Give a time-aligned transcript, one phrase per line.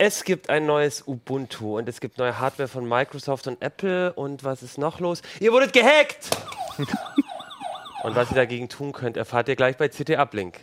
[0.00, 4.12] Es gibt ein neues Ubuntu und es gibt neue Hardware von Microsoft und Apple.
[4.12, 5.22] Und was ist noch los?
[5.40, 6.30] Ihr wurdet gehackt!
[8.04, 10.60] und was ihr dagegen tun könnt, erfahrt ihr gleich bei CT Uplink.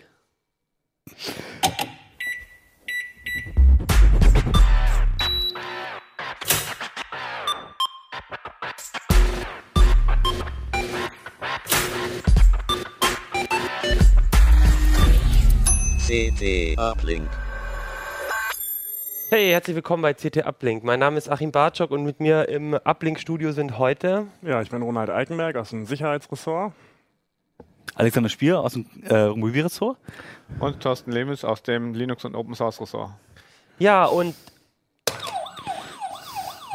[16.08, 17.30] CT Uplink.
[19.30, 20.84] Hey, herzlich willkommen bei CT Uplink.
[20.84, 24.84] Mein Name ist Achim Bartschok und mit mir im Uplink-Studio sind heute Ja, ich bin
[24.84, 26.74] Ronald Eikenberg aus dem Sicherheitsressort.
[27.96, 29.98] Alexander Spier aus dem äh, Mobilressort.
[30.60, 33.14] Und Thorsten Lemus aus dem Linux- und Open Source Ressort.
[33.80, 34.36] Ja, und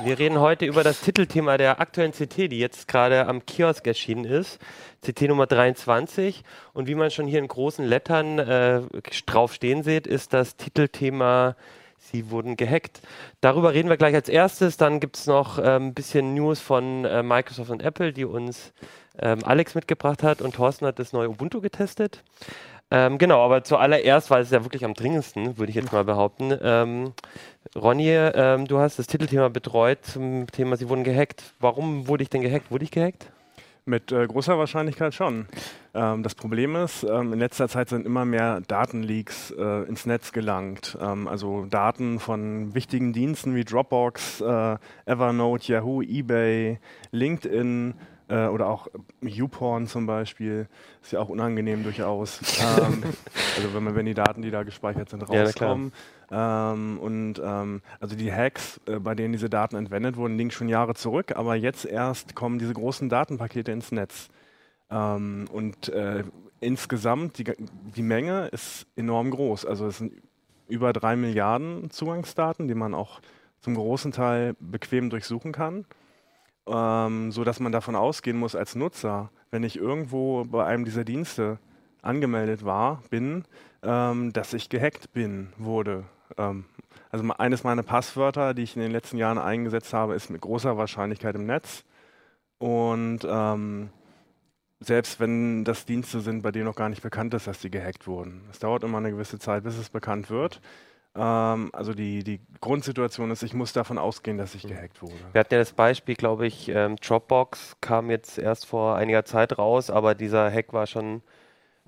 [0.03, 4.25] wir reden heute über das Titelthema der aktuellen CT, die jetzt gerade am Kiosk erschienen
[4.25, 4.59] ist.
[5.07, 6.43] CT Nummer 23.
[6.73, 8.81] Und wie man schon hier in großen Lettern äh,
[9.27, 11.55] drauf stehen sieht, ist das Titelthema
[12.01, 13.03] Sie wurden gehackt.
[13.41, 14.77] Darüber reden wir gleich als erstes.
[14.77, 18.73] Dann gibt es noch ein ähm, bisschen News von äh, Microsoft und Apple, die uns
[19.19, 20.43] ähm, Alex mitgebracht hat.
[20.43, 22.25] Und Thorsten hat das neue Ubuntu getestet.
[22.91, 26.53] Ähm, genau, aber zuallererst, weil es ja wirklich am dringendsten, würde ich jetzt mal behaupten.
[26.61, 27.13] Ähm,
[27.77, 31.45] Ronny, ähm, du hast das Titelthema betreut zum Thema Sie wurden gehackt.
[31.61, 32.73] Warum wurde ich denn gehackt?
[32.73, 33.31] Wurde ich gehackt?
[33.87, 35.47] Mit äh, großer Wahrscheinlichkeit schon.
[35.95, 40.33] Ähm, das Problem ist, ähm, in letzter Zeit sind immer mehr Datenleaks äh, ins Netz
[40.33, 40.97] gelangt.
[41.01, 46.79] Ähm, also Daten von wichtigen Diensten wie Dropbox, äh, Evernote, Yahoo, eBay,
[47.11, 47.95] LinkedIn
[48.31, 48.89] äh, oder auch
[49.21, 50.69] YouPorn zum Beispiel.
[51.03, 52.41] Ist ja auch unangenehm durchaus.
[52.61, 53.03] ähm,
[53.57, 55.93] also wenn, man, wenn die Daten, die da gespeichert sind, rauskommen.
[56.31, 60.53] Ja, ähm, und ähm, also die Hacks, äh, bei denen diese Daten entwendet wurden, liegen
[60.53, 64.29] schon Jahre zurück, aber jetzt erst kommen diese großen Datenpakete ins Netz.
[64.91, 66.23] Ähm, und äh,
[66.61, 67.53] insgesamt, die,
[67.97, 69.67] die Menge ist enorm groß.
[69.67, 70.13] Also es sind
[70.69, 73.21] über drei Milliarden Zugangsdaten, die man auch
[73.61, 75.85] zum großen Teil bequem durchsuchen kann
[76.71, 81.05] ähm, so dass man davon ausgehen muss als Nutzer, wenn ich irgendwo bei einem dieser
[81.05, 81.59] Dienste
[82.03, 83.45] angemeldet war, bin,
[83.83, 86.05] ähm, dass ich gehackt bin, wurde.
[86.39, 86.65] Ähm,
[87.11, 90.77] also eines meiner Passwörter, die ich in den letzten Jahren eingesetzt habe, ist mit großer
[90.77, 91.85] Wahrscheinlichkeit im Netz.
[92.59, 93.91] Und ähm,
[94.81, 98.07] selbst wenn das Dienste sind, bei denen noch gar nicht bekannt ist, dass sie gehackt
[98.07, 98.43] wurden.
[98.51, 100.61] Es dauert immer eine gewisse Zeit, bis es bekannt wird.
[101.15, 105.15] Ähm, also die, die Grundsituation ist, ich muss davon ausgehen, dass ich gehackt wurde.
[105.33, 109.59] Wir hatten ja das Beispiel, glaube ich, ähm, Dropbox kam jetzt erst vor einiger Zeit
[109.59, 111.23] raus, aber dieser Hack war schon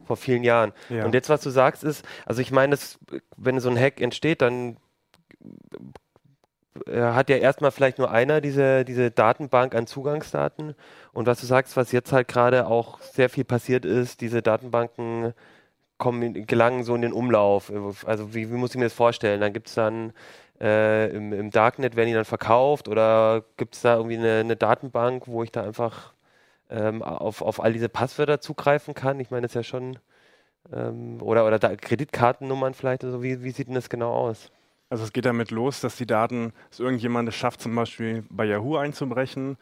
[0.05, 0.73] vor vielen Jahren.
[0.89, 1.05] Ja.
[1.05, 2.77] Und jetzt, was du sagst, ist, also ich meine,
[3.37, 4.77] wenn so ein Hack entsteht, dann
[6.87, 10.75] äh, hat ja erstmal vielleicht nur einer diese, diese Datenbank an Zugangsdaten.
[11.13, 15.33] Und was du sagst, was jetzt halt gerade auch sehr viel passiert ist, diese Datenbanken
[16.03, 17.73] kommen, gelangen so in den Umlauf.
[18.05, 19.41] Also wie, wie muss ich mir das vorstellen?
[19.41, 20.13] Dann gibt es dann
[20.61, 24.57] äh, im, im, Darknet, werden die dann verkauft oder gibt es da irgendwie eine, eine,
[24.57, 26.13] Datenbank, wo ich da einfach
[26.71, 29.21] ähm, auf, auf all diese Passwörter zugreifen kann?
[29.21, 30.01] Ich meine, das ist ja schon
[30.73, 33.23] ähm, oder, oder da Kreditkartennummern vielleicht oder so.
[33.23, 34.51] Wie, wie sieht denn das genau aus?
[34.91, 38.45] Also es geht damit los, dass die Daten, dass irgendjemand es schafft, zum Beispiel bei
[38.45, 39.57] Yahoo einzubrechen.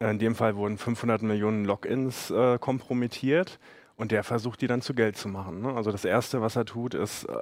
[0.00, 3.58] In dem Fall wurden 500 Millionen Logins äh, kompromittiert
[3.98, 5.60] und der versucht, die dann zu Geld zu machen.
[5.60, 5.74] Ne?
[5.74, 7.34] Also das Erste, was er tut, ist äh,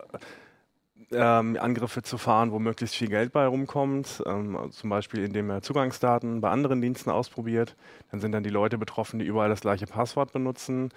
[1.12, 4.22] ähm, Angriffe zu fahren, wo möglichst viel Geld bei rumkommt.
[4.26, 7.76] Ähm, zum Beispiel, indem er Zugangsdaten bei anderen Diensten ausprobiert.
[8.10, 10.90] Dann sind dann die Leute betroffen, die überall das gleiche Passwort benutzen.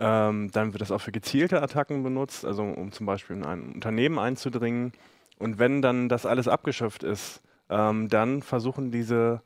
[0.00, 3.72] Ähm, dann wird das auch für gezielte Attacken benutzt, also um zum Beispiel in ein
[3.74, 4.92] Unternehmen einzudringen.
[5.38, 9.42] Und wenn dann das alles abgeschöpft ist, ähm, dann versuchen diese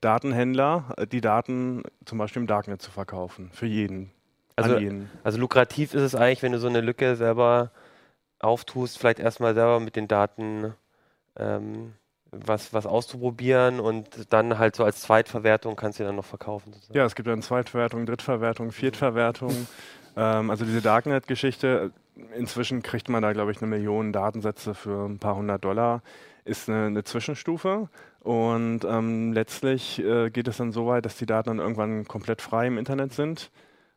[0.00, 4.10] Datenhändler, äh, die Daten zum Beispiel im Darknet zu verkaufen, für jeden.
[4.64, 4.78] Also,
[5.24, 7.70] also lukrativ ist es eigentlich, wenn du so eine Lücke selber
[8.40, 10.74] auftust, vielleicht erstmal selber mit den Daten
[11.36, 11.92] ähm,
[12.32, 16.72] was, was auszuprobieren und dann halt so als Zweitverwertung kannst du dann noch verkaufen.
[16.72, 16.96] Sozusagen.
[16.96, 19.68] Ja, es gibt dann Zweitverwertung, Drittverwertung, Viertverwertung.
[20.16, 21.92] ähm, also diese Darknet-Geschichte,
[22.34, 26.02] inzwischen kriegt man da, glaube ich, eine Million Datensätze für ein paar hundert Dollar,
[26.44, 27.88] ist eine, eine Zwischenstufe.
[28.20, 32.42] Und ähm, letztlich äh, geht es dann so weit, dass die Daten dann irgendwann komplett
[32.42, 33.50] frei im Internet sind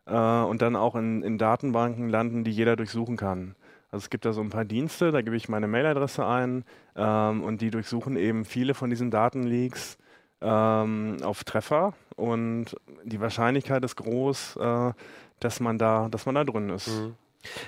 [0.05, 3.55] äh, und dann auch in, in Datenbanken landen, die jeder durchsuchen kann.
[3.91, 6.65] Also es gibt da so ein paar Dienste, da gebe ich meine Mailadresse ein
[6.95, 9.97] ähm, und die durchsuchen eben viele von diesen Datenleaks
[10.41, 14.93] ähm, auf Treffer und die Wahrscheinlichkeit ist groß, äh,
[15.39, 16.87] dass man da, dass man da drin ist.
[16.87, 17.15] Mhm.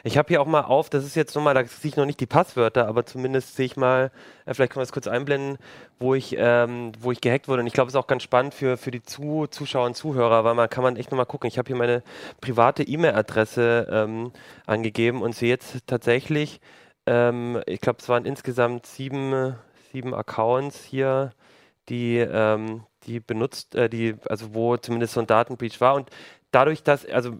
[0.04, 2.20] Ich habe hier auch mal auf, das ist jetzt nochmal, da sehe ich noch nicht
[2.20, 4.12] die Passwörter, aber zumindest sehe ich mal,
[4.46, 5.58] äh, vielleicht können wir das kurz einblenden,
[6.00, 7.62] wo ich, ähm, wo ich gehackt wurde.
[7.62, 10.44] Und ich glaube, es ist auch ganz spannend für, für die Zu Zuschauer und Zuhörer,
[10.44, 11.48] weil man kann man echt nochmal gucken.
[11.48, 12.04] Ich habe hier meine
[12.42, 14.32] private E-Mail-Adresse ähm,
[14.66, 16.62] angegeben und sehe jetzt tatsächlich,
[17.06, 19.56] ähm, ich glaube, es waren insgesamt sieben,
[19.92, 21.32] sieben Accounts hier,
[21.90, 25.96] die, ähm, die benutzt, äh, die, also wo zumindest so ein Datenbreach war.
[25.96, 26.10] Und
[26.52, 27.38] dadurch, dass, also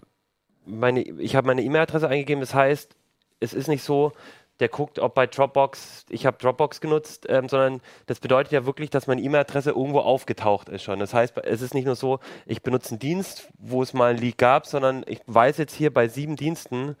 [0.66, 2.94] meine, ich habe meine E-Mail-Adresse eingegeben, das heißt,
[3.40, 4.12] es ist nicht so,
[4.60, 8.88] der guckt, ob bei Dropbox, ich habe Dropbox genutzt, ähm, sondern das bedeutet ja wirklich,
[8.90, 10.98] dass meine E-Mail-Adresse irgendwo aufgetaucht ist schon.
[10.98, 14.18] Das heißt, es ist nicht nur so, ich benutze einen Dienst, wo es mal ein
[14.18, 16.96] Leak gab, sondern ich weiß jetzt hier bei sieben Diensten,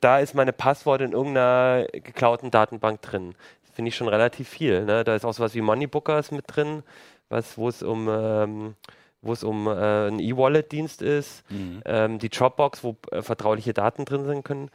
[0.00, 3.34] da ist meine Passwort in irgendeiner geklauten Datenbank drin.
[3.74, 4.84] Finde ich schon relativ viel.
[4.84, 5.04] Ne?
[5.04, 6.82] Da ist auch sowas wie Moneybookers mit drin,
[7.28, 8.74] was, wo es um ähm,
[9.22, 11.80] wo es um äh, einen E-Wallet-Dienst ist, mhm.
[11.86, 14.70] ähm, die Dropbox, wo äh, vertrauliche Daten drin sein können.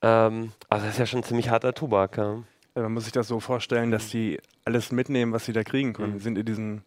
[0.00, 2.16] Ähm, also das ist ja schon ein ziemlich harter Tubak.
[2.16, 2.42] Ja.
[2.74, 6.12] Man muss sich das so vorstellen, dass die alles mitnehmen, was sie da kriegen können.
[6.12, 6.18] Mhm.
[6.18, 6.84] Die sind in, diesen,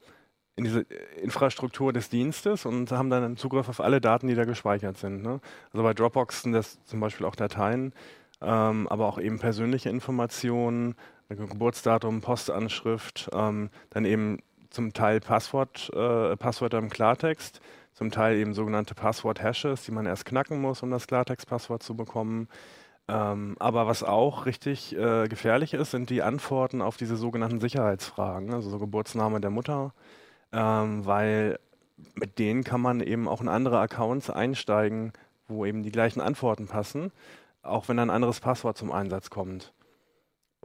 [0.55, 0.81] in diese
[1.21, 5.23] Infrastruktur des Dienstes und haben dann Zugriff auf alle Daten, die da gespeichert sind.
[5.23, 5.39] Ne?
[5.73, 7.93] Also bei Dropbox sind das zum Beispiel auch Dateien,
[8.41, 10.95] ähm, aber auch eben persönliche Informationen,
[11.29, 14.39] Geburtsdatum, Postanschrift, ähm, dann eben
[14.69, 17.61] zum Teil Passwort, äh, Passwörter im Klartext,
[17.93, 22.47] zum Teil eben sogenannte Passwort-Hashes, die man erst knacken muss, um das Klartext-Passwort zu bekommen.
[23.07, 28.53] Ähm, aber was auch richtig äh, gefährlich ist, sind die Antworten auf diese sogenannten Sicherheitsfragen,
[28.53, 29.93] also so Geburtsname der Mutter,
[30.51, 31.57] ähm, weil
[32.15, 35.13] mit denen kann man eben auch in andere Accounts einsteigen,
[35.47, 37.11] wo eben die gleichen Antworten passen,
[37.63, 39.73] auch wenn ein anderes Passwort zum Einsatz kommt.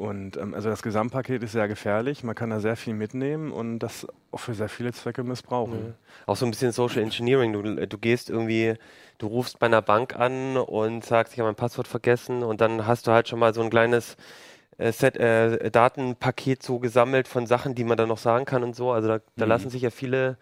[0.02, 3.78] Und ähm, also das Gesamtpaket ist sehr gefährlich, man kann da sehr viel mitnehmen und
[3.78, 5.78] das auch für sehr viele Zwecke missbrauchen.
[5.78, 5.94] Ja.
[6.26, 7.52] Auch so ein bisschen Social Engineering.
[7.52, 8.74] Du, du gehst irgendwie,
[9.18, 12.84] du rufst bei einer Bank an und sagst, ich habe mein Passwort vergessen und dann
[12.84, 14.16] hast du halt schon mal so ein kleines
[14.76, 18.74] äh, Set, äh, Datenpaket so gesammelt von Sachen, die man dann noch sagen kann und
[18.74, 18.90] so.
[18.90, 19.50] Also da, da mhm.
[19.50, 20.36] lassen sich ja viele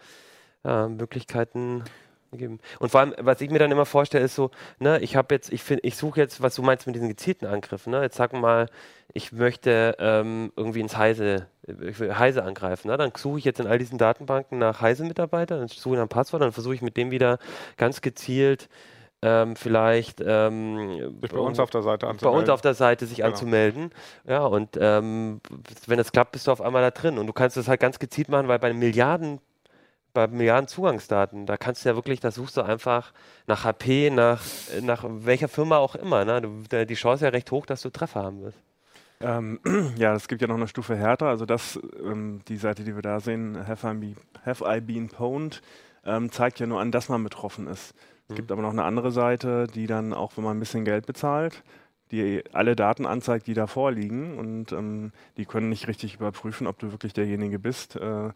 [0.64, 1.84] äh, Möglichkeiten
[2.32, 2.60] geben.
[2.78, 5.52] Und vor allem, was ich mir dann immer vorstelle, ist so, ne, ich habe jetzt,
[5.52, 8.02] ich finde, ich suche jetzt, was du meinst mit diesen gezielten Angriffen, ne?
[8.02, 8.66] Jetzt sag mal,
[9.12, 12.88] ich möchte ähm, irgendwie ins Heise, Heise angreifen.
[12.88, 12.96] Ne?
[12.96, 16.08] Dann suche ich jetzt in all diesen Datenbanken nach Heise-Mitarbeitern, dann suche ich nach einem
[16.08, 17.38] Passwort, dann versuche ich mit dem wieder
[17.76, 18.68] ganz gezielt
[19.22, 22.36] ähm, vielleicht ähm, sich bei uns auf der Seite anzumelden.
[22.36, 23.28] Bei uns auf der Seite sich genau.
[23.28, 23.90] anzumelden.
[24.26, 25.40] Ja, und ähm,
[25.86, 27.18] wenn das klappt, bist du auf einmal da drin.
[27.18, 29.40] Und du kannst das halt ganz gezielt machen, weil bei Milliarden
[30.12, 33.12] bei Milliarden Zugangsdaten, da kannst du ja wirklich, da suchst du einfach
[33.46, 34.42] nach HP, nach,
[34.82, 36.24] nach welcher Firma auch immer.
[36.24, 36.42] Ne?
[36.42, 38.58] Du, die Chance ist ja recht hoch, dass du Treffer haben wirst.
[39.20, 39.60] Ähm,
[39.96, 41.26] ja, es gibt ja noch eine Stufe härter.
[41.26, 44.14] Also das, ähm, die Seite, die wir da sehen, Have I, Be,
[44.44, 45.62] have I Been Pwned,
[46.04, 47.94] ähm, zeigt ja nur an, dass man betroffen ist.
[48.24, 48.34] Es mhm.
[48.36, 51.62] gibt aber noch eine andere Seite, die dann auch, wenn man ein bisschen Geld bezahlt,
[52.10, 56.78] die alle Daten anzeigt, die da vorliegen und ähm, die können nicht richtig überprüfen, ob
[56.78, 58.30] du wirklich derjenige bist, äh,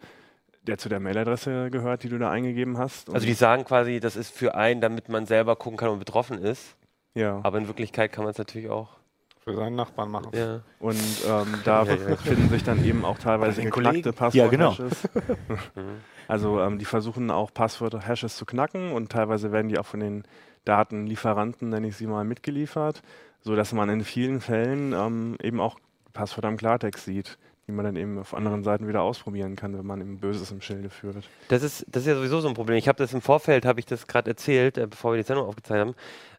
[0.67, 3.13] der zu der Mailadresse gehört, die du da eingegeben hast.
[3.13, 6.39] also die sagen quasi, das ist für einen, damit man selber gucken kann und betroffen
[6.39, 6.77] ist.
[7.15, 7.41] Ja.
[7.43, 8.97] Aber in Wirklichkeit kann man es natürlich auch
[9.45, 10.31] für seinen Nachbarn machen.
[10.33, 10.63] Ja.
[10.79, 10.97] Und
[11.29, 12.17] ähm, da ja, ja.
[12.17, 15.03] finden sich dann eben auch teilweise geknackte Passwort-Hashes.
[15.15, 15.55] Ja, genau.
[16.29, 20.25] also ähm, die versuchen auch Passwort-Hashes zu knacken und teilweise werden die auch von den
[20.65, 23.03] Datenlieferanten, nenne ich sie mal, mitgeliefert,
[23.43, 25.79] sodass man in vielen Fällen ähm, eben auch
[26.15, 29.87] Passwörter im Klartext sieht die man dann eben auf anderen Seiten wieder ausprobieren kann, wenn
[29.87, 31.17] man eben Böses im Schilde führt.
[31.49, 32.77] Das ist, das ist ja sowieso so ein Problem.
[32.77, 35.47] Ich habe das im Vorfeld, habe ich das gerade erzählt, äh, bevor wir die Sendung
[35.47, 35.95] aufgezeigt haben.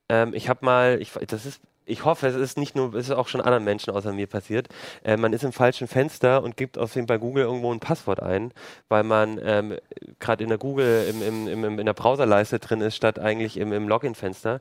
[0.09, 3.15] Ähm, ich habe mal, ich, das ist ich hoffe, es ist nicht nur, es ist
[3.15, 4.67] auch schon anderen Menschen außer mir passiert.
[5.03, 8.21] Äh, man ist im falschen Fenster und gibt auf jeden bei Google irgendwo ein Passwort
[8.21, 8.51] ein,
[8.89, 9.75] weil man ähm,
[10.19, 13.71] gerade in der Google im, im, im, in der Browserleiste drin ist, statt eigentlich im,
[13.71, 14.59] im Login-Fenster.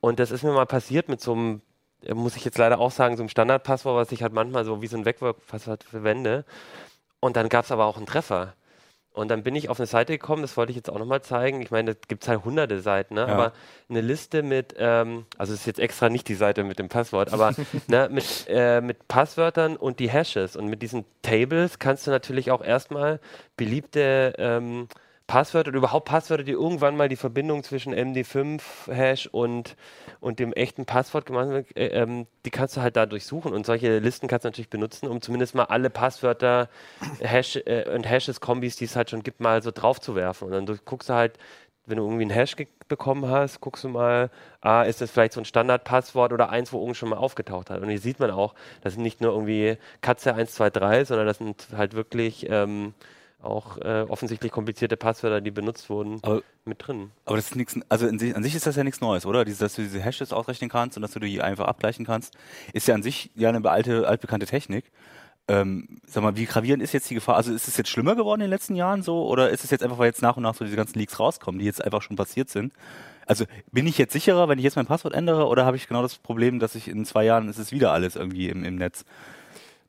[0.00, 1.62] Und das ist mir mal passiert mit so einem
[2.14, 4.86] muss ich jetzt leider auch sagen, so ein Standardpasswort, was ich halt manchmal so wie
[4.86, 6.44] so ein Wegwerfpasswort verwende.
[7.20, 8.54] Und dann gab es aber auch einen Treffer.
[9.12, 11.60] Und dann bin ich auf eine Seite gekommen, das wollte ich jetzt auch nochmal zeigen.
[11.62, 13.22] Ich meine, da gibt es halt hunderte Seiten, ne?
[13.22, 13.26] Ja.
[13.26, 13.52] aber
[13.88, 17.32] eine Liste mit, ähm, also es ist jetzt extra nicht die Seite mit dem Passwort,
[17.32, 17.52] aber
[17.88, 20.54] ne, mit, äh, mit Passwörtern und die Hashes.
[20.54, 23.18] Und mit diesen Tables kannst du natürlich auch erstmal
[23.56, 24.86] beliebte ähm,
[25.30, 29.76] Passwörter oder überhaupt Passwörter, die irgendwann mal die Verbindung zwischen MD5-Hash und,
[30.18, 33.52] und dem echten Passwort gemacht haben, äh, ähm, die kannst du halt da durchsuchen.
[33.52, 36.68] Und solche Listen kannst du natürlich benutzen, um zumindest mal alle Passwörter
[37.20, 40.46] Hash, äh, und Hashes-Kombis, die es halt schon gibt, mal so drauf zu werfen.
[40.46, 41.38] Und dann du, guckst du halt,
[41.86, 42.56] wenn du irgendwie einen Hash
[42.88, 44.30] bekommen hast, guckst du mal,
[44.62, 47.80] ah, ist das vielleicht so ein Standardpasswort oder eins, wo irgend schon mal aufgetaucht hat.
[47.82, 51.68] Und hier sieht man auch, das sind nicht nur irgendwie Katze 123, sondern das sind
[51.76, 52.94] halt wirklich ähm,
[53.42, 57.10] auch äh, offensichtlich komplizierte Passwörter, die benutzt wurden, aber, mit drin.
[57.24, 59.44] Aber das ist nichts, also sich, an sich ist das ja nichts Neues, oder?
[59.44, 62.36] Dieses, dass du diese Hashes ausrechnen kannst und dass du die einfach abgleichen kannst,
[62.72, 64.90] ist ja an sich ja eine alte, altbekannte Technik.
[65.48, 67.36] Ähm, sag mal, wie gravierend ist jetzt die Gefahr?
[67.36, 69.26] Also ist es jetzt schlimmer geworden in den letzten Jahren so?
[69.26, 71.58] Oder ist es jetzt einfach, weil jetzt nach und nach so diese ganzen Leaks rauskommen,
[71.58, 72.72] die jetzt einfach schon passiert sind?
[73.26, 76.02] Also bin ich jetzt sicherer, wenn ich jetzt mein Passwort ändere, oder habe ich genau
[76.02, 79.04] das Problem, dass ich in zwei Jahren ist es wieder alles irgendwie im, im Netz?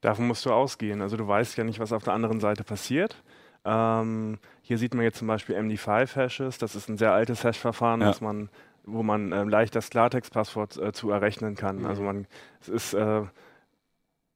[0.02, 1.02] Davon musst du ausgehen.
[1.02, 3.22] Also du weißt ja nicht, was auf der anderen Seite passiert.
[3.64, 6.58] Ähm, hier sieht man jetzt zum Beispiel MD5-Hashes.
[6.58, 8.14] Das ist ein sehr altes Hash-Verfahren, Ja.
[8.22, 8.50] man,
[8.84, 11.80] wo man ähm, leicht das Klartext-Passwort äh, zu errechnen kann.
[11.80, 11.86] Mhm.
[11.86, 12.26] Also man,
[12.62, 13.22] es ist äh,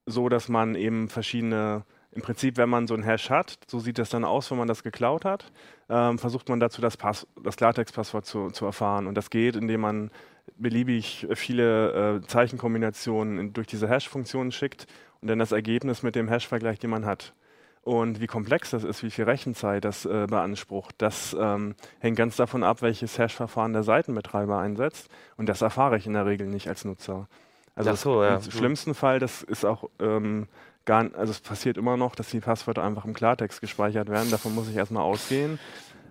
[0.05, 3.97] so, dass man eben verschiedene, im Prinzip, wenn man so einen Hash hat, so sieht
[3.97, 5.51] das dann aus, wenn man das geklaut hat,
[5.89, 9.07] ähm, versucht man dazu das, Pass das Klartext-Passwort zu, zu erfahren.
[9.07, 10.11] Und das geht, indem man
[10.57, 14.87] beliebig viele äh, Zeichenkombinationen in, durch diese Hash-Funktion schickt
[15.21, 17.33] und dann das Ergebnis mit dem Hash vergleicht, den man hat.
[17.81, 22.35] Und wie komplex das ist, wie viel Rechenzeit das äh, beansprucht, das ähm, hängt ganz
[22.35, 25.07] davon ab, welches Hash-Verfahren der Seitenbetreiber einsetzt.
[25.37, 27.27] Und das erfahre ich in der Regel nicht als Nutzer.
[27.75, 28.37] Also so, ja.
[28.37, 30.47] im schlimmsten Fall, das ist auch ähm,
[30.85, 34.31] gar, also es passiert immer noch, dass die Passwörter einfach im Klartext gespeichert werden.
[34.31, 35.59] Davon muss ich erstmal ausgehen.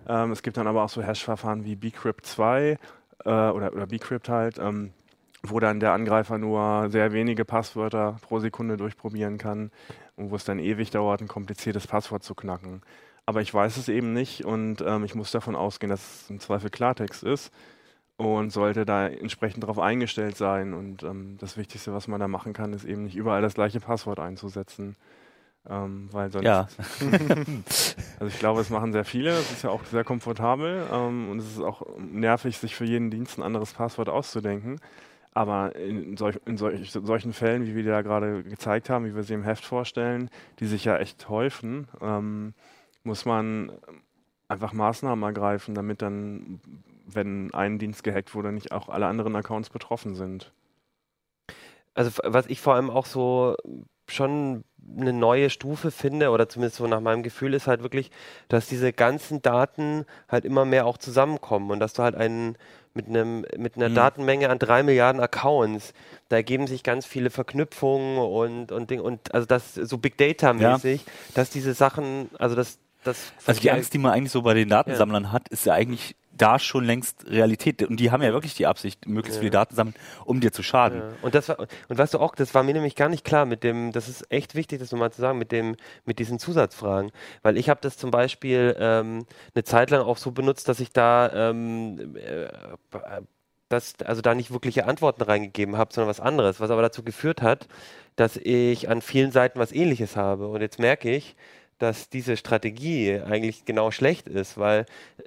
[0.07, 2.77] Ähm, es gibt dann aber auch so Hash-Verfahren wie Bcrypt 2
[3.23, 4.91] äh, oder, oder Bcrypt halt, ähm,
[5.43, 9.71] wo dann der Angreifer nur sehr wenige Passwörter pro Sekunde durchprobieren kann
[10.15, 12.81] und wo es dann ewig dauert, ein kompliziertes Passwort zu knacken.
[13.25, 16.39] Aber ich weiß es eben nicht und ähm, ich muss davon ausgehen, dass es im
[16.39, 17.51] Zweifel Klartext ist
[18.17, 20.73] und sollte da entsprechend darauf eingestellt sein.
[20.73, 23.79] Und ähm, das Wichtigste, was man da machen kann, ist eben nicht überall das gleiche
[23.79, 24.95] Passwort einzusetzen.
[25.67, 26.67] Ähm, weil sonst, Ja.
[28.19, 29.31] also ich glaube, es machen sehr viele.
[29.31, 33.09] Es ist ja auch sehr komfortabel ähm, und es ist auch nervig, sich für jeden
[33.09, 34.79] Dienst ein anderes Passwort auszudenken.
[35.33, 39.15] Aber in, solch, in solch, solchen Fällen, wie wir die da gerade gezeigt haben, wie
[39.15, 40.29] wir sie im Heft vorstellen,
[40.59, 42.53] die sich ja echt häufen, ähm,
[43.03, 43.71] muss man
[44.47, 46.61] einfach Maßnahmen ergreifen, damit dann,
[47.05, 50.53] wenn ein Dienst gehackt wurde, nicht auch alle anderen Accounts betroffen sind.
[51.93, 53.57] Also was ich vor allem auch so
[54.07, 54.63] schon
[54.97, 58.11] eine neue Stufe finde, oder zumindest so nach meinem Gefühl, ist halt wirklich,
[58.49, 62.55] dass diese ganzen Daten halt immer mehr auch zusammenkommen und dass du halt einen
[62.93, 63.95] mit einem mit einer Mhm.
[63.95, 65.93] Datenmenge an drei Milliarden Accounts,
[66.29, 70.53] da ergeben sich ganz viele Verknüpfungen und und Ding und also das so Big Data
[70.53, 74.53] mäßig, dass diese Sachen, also das das Also die Angst, die man eigentlich so bei
[74.53, 77.83] den Datensammlern hat, ist ja eigentlich da schon längst Realität.
[77.83, 79.41] Und die haben ja wirklich die Absicht, möglichst Ja.
[79.41, 80.99] viele Daten sammeln, um dir zu schaden.
[80.99, 81.09] Ja.
[81.21, 83.63] Und das war, und weißt du auch, das war mir nämlich gar nicht klar mit
[83.63, 85.75] dem, das ist echt wichtig, das nochmal zu sagen, mit dem,
[86.05, 87.11] mit diesen Zusatzfragen.
[87.41, 90.91] Weil ich habe das zum Beispiel ähm, eine Zeit lang auch so benutzt, dass ich
[90.91, 92.47] da ähm, äh,
[93.69, 97.41] das, also da nicht wirkliche Antworten reingegeben habe, sondern was anderes, was aber dazu geführt
[97.41, 97.67] hat,
[98.15, 100.47] dass ich an vielen Seiten was ähnliches habe.
[100.47, 101.35] Und jetzt merke ich,
[101.77, 104.85] dass diese Strategie eigentlich genau schlecht ist, weil
[105.17, 105.23] äh,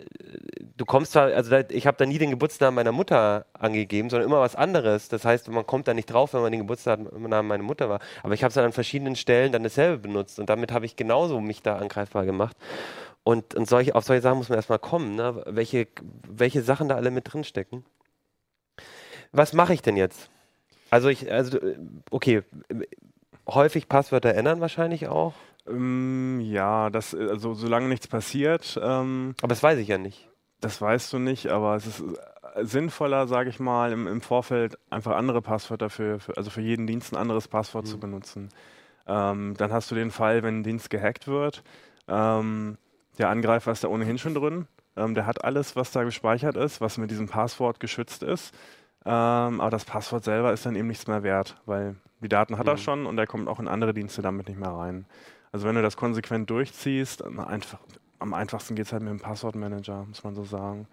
[0.76, 4.28] du kommst zwar, also da, ich habe da nie den Geburtsnamen meiner Mutter angegeben, sondern
[4.28, 5.08] immer was anderes.
[5.08, 8.00] Das heißt, man kommt da nicht drauf, wenn man den Geburtsnamen meiner Mutter war.
[8.22, 10.96] Aber ich habe es dann an verschiedenen Stellen dann dasselbe benutzt und damit habe ich
[10.96, 12.56] genauso mich da angreifbar gemacht.
[13.24, 15.42] Und, und solche, auf solche Sachen muss man erstmal kommen, ne?
[15.46, 15.88] welche,
[16.26, 17.84] welche Sachen da alle mit drin stecken.
[19.32, 20.30] Was mache ich denn jetzt?
[20.88, 21.76] Also ich, also äh,
[22.10, 22.42] okay,
[23.46, 25.34] häufig Passwörter ändern wahrscheinlich auch,
[26.40, 30.28] ja, das, äh, also solange nichts passiert, ähm, aber das weiß ich ja nicht.
[30.60, 32.00] das weißt du nicht, aber es ist
[32.54, 36.60] äh, sinnvoller, sage ich mal, im, im Vorfeld einfach andere Passwörter für, für, also für
[36.60, 38.48] jeden Dienst ein anderes Passwort zu benutzen.
[39.06, 41.62] Ähm, dann hast du den Fall, wenn ein Dienst gehackt wird,
[42.08, 42.76] ähm,
[43.18, 46.80] der Angreifer ist da ohnehin schon drin, ähm, der hat alles, was da gespeichert ist,
[46.80, 48.54] was mit diesem Passwort geschützt ist,
[49.06, 52.66] ähm, aber das Passwort selber ist dann eben nichts mehr wert, weil die Daten hat
[52.66, 52.78] er Mhm.
[52.78, 55.06] schon und er kommt auch in andere Dienste damit nicht mehr rein.
[55.52, 57.78] Also wenn du das konsequent durchziehst, einfach,
[58.18, 60.86] am einfachsten geht es halt mit dem Passwortmanager, muss man so sagen.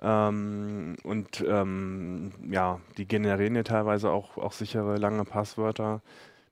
[0.00, 6.00] Ähm, und ähm, ja, die generieren dir teilweise auch, auch sichere, lange Passwörter.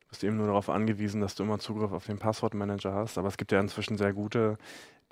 [0.01, 3.19] Du bist eben nur darauf angewiesen, dass du immer Zugriff auf den Passwortmanager hast.
[3.19, 4.59] Aber es gibt ja inzwischen sehr gute,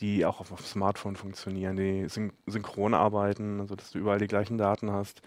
[0.00, 4.18] die auch auf, auf dem Smartphone funktionieren, die syn synchron arbeiten, also dass du überall
[4.18, 5.22] die gleichen Daten hast.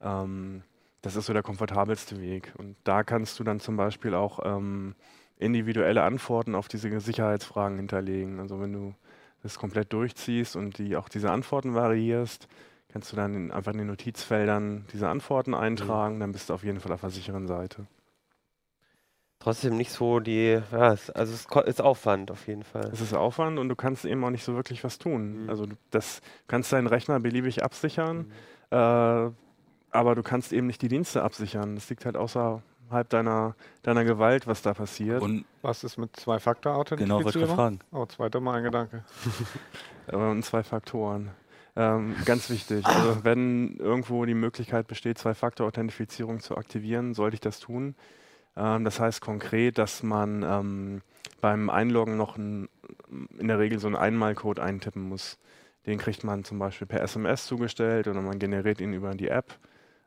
[0.00, 0.62] Ähm,
[1.02, 2.52] das ist so der komfortabelste Weg.
[2.58, 4.94] Und da kannst du dann zum Beispiel auch ähm,
[5.40, 8.40] individuelle Antworten auf diese Sicherheitsfragen hinterlegen.
[8.40, 8.94] Also wenn du
[9.42, 12.46] das komplett durchziehst und die auch diese Antworten variierst,
[12.88, 16.64] kannst du dann in, einfach in den Notizfeldern diese Antworten eintragen, dann bist du auf
[16.64, 17.86] jeden Fall auf der sicheren Seite.
[19.38, 22.90] Trotzdem nicht so die, ja, also es ist Aufwand auf jeden Fall.
[22.92, 25.44] Es ist Aufwand und du kannst eben auch nicht so wirklich was tun.
[25.44, 25.50] Mhm.
[25.50, 28.30] Also du, das, kannst deinen Rechner beliebig absichern,
[28.70, 31.74] äh, aber du kannst eben nicht die Dienste absichern.
[31.74, 32.18] Das liegt halt
[32.90, 35.22] außerhalb deiner, deiner Gewalt, was da passiert.
[35.22, 37.46] Und Was ist mit genau, wollte ich Zwei-Faktor-Authentifizierung?
[37.46, 37.78] gerade fragen.
[37.92, 39.04] oh, zweiter Mal ein Gedanke.
[40.06, 41.30] Äh, Und zwei Faktoren.
[41.76, 42.84] Ähm, ganz wichtig.
[42.84, 47.94] Also wenn irgendwo die Möglichkeit besteht, Zwei-Faktor-Authentifizierung zu aktivieren, sollte ich das tun.
[48.56, 51.02] Ähm, das heißt konkret, dass man ähm,
[51.40, 52.68] beim Einloggen noch ein,
[53.38, 55.38] in der Regel so einen Einmalcode eintippen muss.
[55.86, 59.56] Den kriegt man zum Beispiel per SMS zugestellt oder man generiert ihn über die App.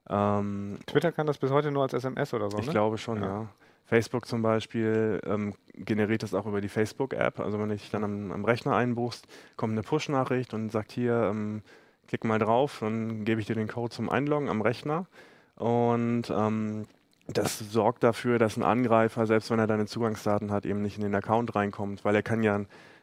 [0.10, 2.72] Ähm, Twitter kann das bis heute nur als SMS oder so, ich ne?
[2.72, 3.28] glaube schon, Ja.
[3.28, 3.48] ja.
[3.86, 7.40] Facebook zum Beispiel ähm, generiert das auch über die Facebook-App.
[7.40, 11.30] Also wenn du dich dann am, am Rechner einbuchst, kommt eine Push-Nachricht und sagt hier,
[11.30, 11.62] ähm,
[12.08, 15.06] klick mal drauf, dann gebe ich dir den Code zum Einloggen am Rechner.
[15.56, 16.86] Und ähm,
[17.28, 21.04] das sorgt dafür, dass ein Angreifer, selbst wenn er deine Zugangsdaten hat, eben nicht in
[21.04, 22.62] den Account reinkommt, weil er kann ja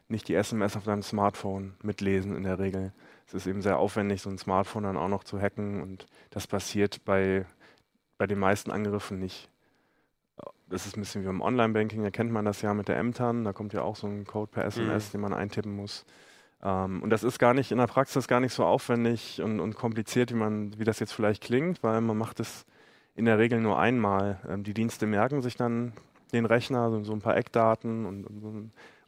[0.09, 2.93] nicht die SMS auf deinem Smartphone mitlesen in der Regel.
[3.31, 6.49] Es ist eben sehr aufwendig, so ein Smartphone dann auch noch zu hacken und das
[6.49, 7.47] passiert bei,
[8.19, 9.49] bei den meisten Angriffen nicht.
[10.69, 13.45] Das ist ein bisschen wie im Online-Banking, da kennt man das ja mit der MTAN,
[13.45, 15.13] da kommt ja auch so ein Code per SMS, mhm.
[15.13, 16.05] den man eintippen muss.
[16.63, 19.77] Ähm, und das ist gar nicht in der Praxis gar nicht so aufwendig und, und
[19.77, 22.67] kompliziert, wie man, wie das jetzt vielleicht klingt, weil man macht es
[23.15, 24.41] in der Regel nur einmal.
[24.49, 25.93] Ähm, die Dienste merken sich dann
[26.33, 28.53] den Rechner, so, so ein paar Eckdaten und, und so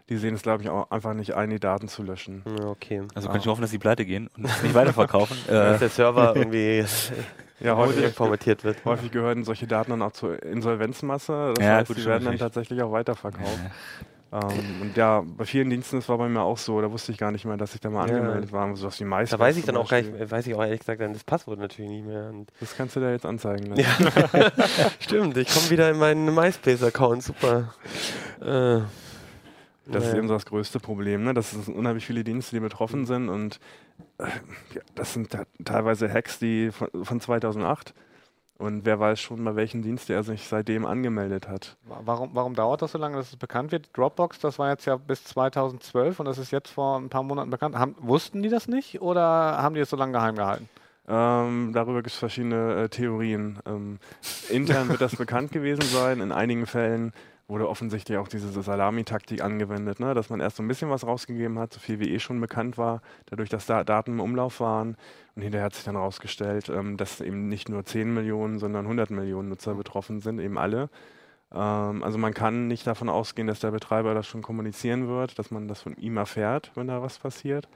[0.10, 2.44] die sehen es, glaube ich, auch einfach nicht ein, die Daten zu löschen.
[2.66, 3.04] Okay.
[3.14, 3.32] Also ah.
[3.32, 5.38] kann ich hoffen, dass sie pleite gehen und nicht weiterverkaufen.
[5.48, 6.84] dass der Server irgendwie
[7.60, 8.84] ja, häufig formatiert wird.
[8.86, 11.54] Häufig gehören solche Daten dann auch zur Insolvenzmasse.
[11.56, 13.60] Das ja, heißt, die werden dann tatsächlich auch weiterverkauft.
[13.64, 13.72] Ja.
[14.32, 17.18] Ähm, und ja, bei vielen Diensten, das war bei mir auch so, da wusste ich
[17.18, 18.16] gar nicht mehr, dass ich da mal ja.
[18.16, 18.76] angemeldet war.
[18.76, 19.34] So was wie meist.
[19.34, 21.60] Da weiß ich dann auch gar nicht, weiß ich auch ehrlich gesagt dann das Passwort
[21.60, 22.30] natürlich nicht mehr.
[22.30, 23.74] Und das kannst du da jetzt anzeigen.
[23.74, 23.82] Ne?
[23.82, 24.52] Ja.
[25.00, 27.74] Stimmt, ich komme wieder in meinen MySpace-Account, super.
[28.42, 28.82] Äh.
[29.86, 31.34] Das ist eben so das größte Problem, ne?
[31.34, 33.60] dass es unheimlich viele Dienste, die betroffen sind und
[34.20, 34.26] äh,
[34.76, 37.94] ja, das sind teilweise Hacks, die von, von 2008
[38.60, 41.78] und wer weiß schon, bei welchem Dienst er sich seitdem angemeldet hat.
[41.88, 43.90] Warum, warum dauert das so lange, dass es bekannt wird?
[43.98, 47.50] Dropbox, das war jetzt ja bis 2012 und das ist jetzt vor ein paar Monaten
[47.50, 47.78] bekannt.
[47.78, 50.68] Haben, wussten die das nicht oder haben die es so lange geheim gehalten?
[51.08, 53.60] Ähm, darüber gibt es verschiedene äh, Theorien.
[53.66, 53.98] Ähm,
[54.50, 56.20] intern wird das bekannt gewesen sein.
[56.20, 57.14] In einigen Fällen
[57.50, 60.14] wurde offensichtlich auch diese Salami-Taktik angewendet, ne?
[60.14, 62.78] dass man erst so ein bisschen was rausgegeben hat, so viel wie eh schon bekannt
[62.78, 64.96] war, dadurch, dass da Daten im Umlauf waren.
[65.36, 69.10] Und hinterher hat sich dann herausgestellt, ähm, dass eben nicht nur 10 Millionen, sondern 100
[69.10, 70.90] Millionen Nutzer betroffen sind, eben alle.
[71.52, 75.50] Ähm, also man kann nicht davon ausgehen, dass der Betreiber das schon kommunizieren wird, dass
[75.50, 77.68] man das von ihm erfährt, wenn da was passiert.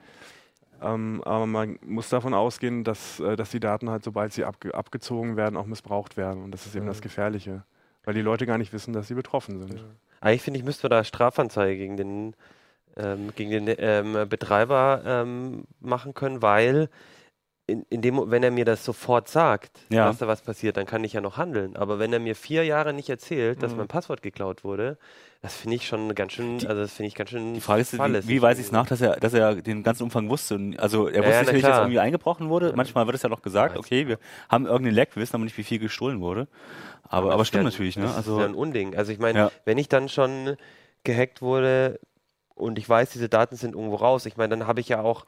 [0.83, 4.75] Ähm, aber man muss davon ausgehen, dass, äh, dass die Daten halt, sobald sie abge
[4.75, 6.43] abgezogen werden, auch missbraucht werden.
[6.43, 6.89] Und das ist eben mhm.
[6.89, 7.63] das Gefährliche.
[8.05, 9.83] Weil die Leute gar nicht wissen, dass sie betroffen sind.
[10.21, 12.35] Eigentlich finde ich, müsste man da Strafanzeige gegen den,
[12.97, 16.89] ähm, gegen den ähm, Betreiber ähm, machen können, weil
[17.65, 20.05] in, in dem, wenn er mir das sofort sagt, ja.
[20.05, 21.77] dass da was passiert, dann kann ich ja noch handeln.
[21.77, 23.79] Aber wenn er mir vier Jahre nicht erzählt, dass mhm.
[23.79, 24.97] mein Passwort geklaut wurde,
[25.41, 27.53] das finde ich schon ganz schön, also das finde ich ganz schön.
[27.53, 30.03] Die Frage ist, wie, wie weiß ich es nach, dass er, dass er den ganzen
[30.03, 30.55] Umfang wusste?
[30.77, 32.69] Also er wusste ja, ja nicht, dass irgendwie eingebrochen wurde.
[32.69, 32.75] Ja.
[32.75, 35.57] Manchmal wird es ja noch gesagt, okay, wir haben irgendeinen Leck, wir wissen aber nicht,
[35.57, 36.47] wie viel gestohlen wurde.
[37.03, 38.03] Aber, aber, aber stimmt natürlich, ne?
[38.03, 38.95] Das also, ist ja ein Unding.
[38.95, 40.57] Also ich meine, wenn ich dann schon
[41.03, 41.99] gehackt wurde
[42.55, 45.25] und ich weiß, diese Daten sind irgendwo raus, ich meine, dann habe ich ja auch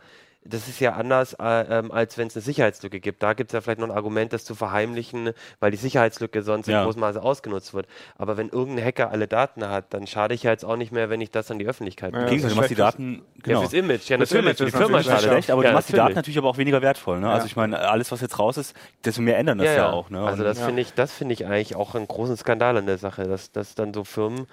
[0.48, 3.24] das ist ja anders, äh, ähm, als wenn es eine Sicherheitslücke gibt.
[3.24, 6.68] Da gibt es ja vielleicht noch ein Argument, das zu verheimlichen, weil die Sicherheitslücke sonst
[6.68, 6.80] ja.
[6.80, 7.88] in großem Maße ausgenutzt wird.
[8.18, 11.10] Aber wenn irgendein Hacker alle Daten hat, dann schade ich ja jetzt auch nicht mehr,
[11.10, 12.48] wenn ich das an die Öffentlichkeit ja, bringe.
[12.48, 13.62] du machst die Daten, genau.
[13.62, 15.32] Ja, fürs Image, ja, natürlich, für die Firma schade.
[15.32, 16.04] Recht, aber ja, du machst natürlich.
[16.04, 17.20] die Daten natürlich aber auch weniger wertvoll.
[17.20, 17.30] Ne?
[17.30, 20.12] Also ich meine, alles, was jetzt raus ist, desto mehr ändern das ja, auch.
[20.12, 20.22] Ne?
[20.22, 23.24] Also das finde ich, das finde ich eigentlich auch einen großen Skandal an der Sache,
[23.24, 24.48] dass, dass dann so Firmen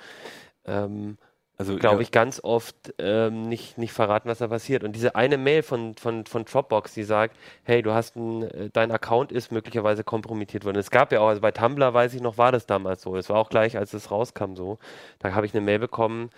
[0.66, 1.18] ähm,
[1.58, 2.00] also, glaube ja.
[2.02, 4.84] ich, ganz oft ähm, nicht, nicht verraten, was da passiert.
[4.84, 8.70] Und diese eine Mail von, von, von Dropbox, die sagt, hey, du hast ein, äh,
[8.72, 10.78] dein Account ist möglicherweise kompromittiert worden.
[10.78, 13.16] Es gab ja auch, also bei Tumblr weiß ich noch, war das damals so.
[13.16, 14.78] Es war auch gleich, als es rauskam so.
[15.18, 16.30] Da habe ich eine Mail bekommen,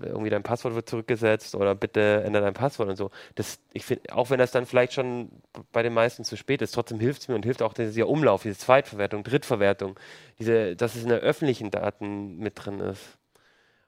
[0.00, 3.10] irgendwie dein Passwort wird zurückgesetzt oder bitte ändere dein Passwort und so.
[3.34, 5.30] Das, ich finde, auch wenn das dann vielleicht schon
[5.72, 8.42] bei den meisten zu spät ist, trotzdem hilft es mir und hilft auch dieser Umlauf,
[8.42, 9.98] diese Zweitverwertung, Drittverwertung,
[10.38, 13.18] diese, dass es in der öffentlichen Daten mit drin ist.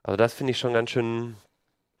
[0.05, 1.35] Also das finde ich schon ganz schön,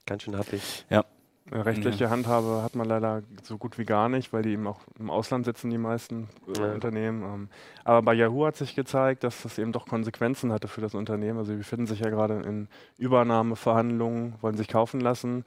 [0.05, 0.85] ganz schön happig.
[0.89, 1.05] Ja.
[1.51, 2.09] Rechtliche mhm.
[2.09, 5.45] Handhabe hat man leider so gut wie gar nicht, weil die eben auch im Ausland
[5.45, 6.73] sitzen, die meisten äh, ja.
[6.73, 7.23] Unternehmen.
[7.23, 7.49] Ähm,
[7.83, 11.37] aber bei Yahoo hat sich gezeigt, dass das eben doch Konsequenzen hatte für das Unternehmen.
[11.37, 15.45] Also die befinden sich ja gerade in Übernahmeverhandlungen, wollen sich kaufen lassen.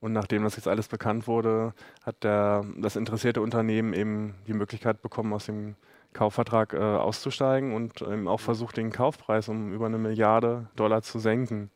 [0.00, 5.02] Und nachdem das jetzt alles bekannt wurde, hat der, das interessierte Unternehmen eben die Möglichkeit
[5.02, 5.74] bekommen, aus dem
[6.12, 11.18] Kaufvertrag äh, auszusteigen und ähm, auch versucht, den Kaufpreis um über eine Milliarde Dollar zu
[11.18, 11.70] senken.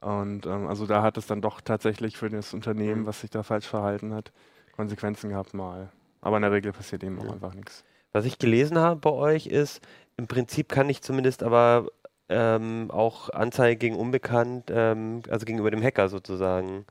[0.00, 3.42] Und ähm, also da hat es dann doch tatsächlich für das Unternehmen, was sich da
[3.42, 4.32] falsch verhalten hat,
[4.76, 5.90] Konsequenzen gehabt mal.
[6.20, 7.84] Aber in der Regel passiert eben auch einfach nichts.
[8.12, 9.80] Was ich gelesen habe bei euch ist,
[10.16, 11.88] im Prinzip kann ich zumindest aber
[12.28, 16.86] ähm, auch Anzeige gegen Unbekannt, ähm, also gegenüber dem Hacker sozusagen,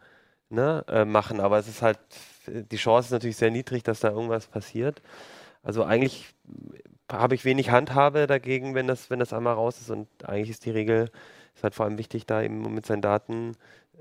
[0.50, 1.40] ne, äh, machen.
[1.40, 2.00] Aber es ist halt,
[2.48, 5.02] die Chance ist natürlich sehr niedrig, dass da irgendwas passiert.
[5.64, 6.34] Also eigentlich
[7.12, 9.90] habe ich wenig Handhabe dagegen, wenn das, wenn das einmal raus ist.
[9.90, 11.12] Und eigentlich ist die Regel,
[11.58, 13.56] ist halt vor allem wichtig, da eben mit seinen Daten,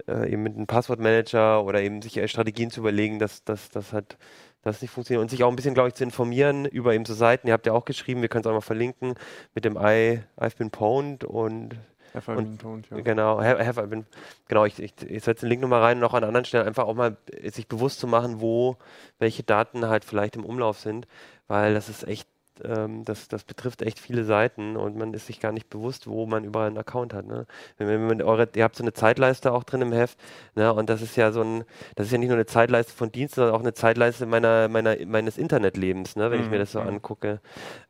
[0.06, 4.16] äh, eben mit einem Passwortmanager oder eben sich Strategien zu überlegen, dass das halt
[4.62, 7.14] das nicht funktioniert und sich auch ein bisschen, glaube ich, zu informieren über eben so
[7.14, 7.46] Seiten.
[7.46, 9.14] Ihr habt ja auch geschrieben, wir können es auch mal verlinken
[9.54, 11.76] mit dem I, I've been pwned und
[12.14, 13.00] Have I been pwned, ja.
[13.00, 14.06] Genau, have, have I been,
[14.48, 16.84] genau, ich, ich, ich setze den Link nochmal rein und auch an anderen Stellen einfach
[16.84, 18.76] auch mal sich bewusst zu machen, wo
[19.18, 21.06] welche Daten halt vielleicht im Umlauf sind,
[21.46, 22.28] weil das ist echt
[22.64, 26.26] ähm, das, das betrifft echt viele Seiten und man ist sich gar nicht bewusst, wo
[26.26, 27.26] man überall einen Account hat.
[27.26, 27.46] Ne?
[27.78, 30.18] Wenn, wenn man eure, ihr habt so eine Zeitleiste auch drin im Heft,
[30.54, 30.72] ne?
[30.72, 31.64] und das ist ja so ein,
[31.94, 34.96] das ist ja nicht nur eine Zeitleiste von Diensten, sondern auch eine Zeitleiste meiner, meiner,
[35.06, 36.30] meines Internetlebens, ne?
[36.30, 36.44] wenn mhm.
[36.44, 36.88] ich mir das so mhm.
[36.88, 37.40] angucke.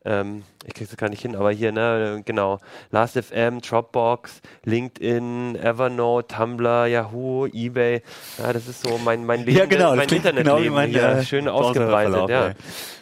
[0.05, 2.59] Ähm, ich kriege das gar nicht hin, aber hier, ne, genau.
[2.91, 8.01] Last.fm, Dropbox, LinkedIn, Evernote, Tumblr, Yahoo, Ebay.
[8.37, 11.23] Ja, das ist so mein, mein Leben, ja, genau, mein Internetleben genau mein, hier, äh,
[11.23, 12.29] schön ausgebreitet.
[12.29, 12.51] Ja.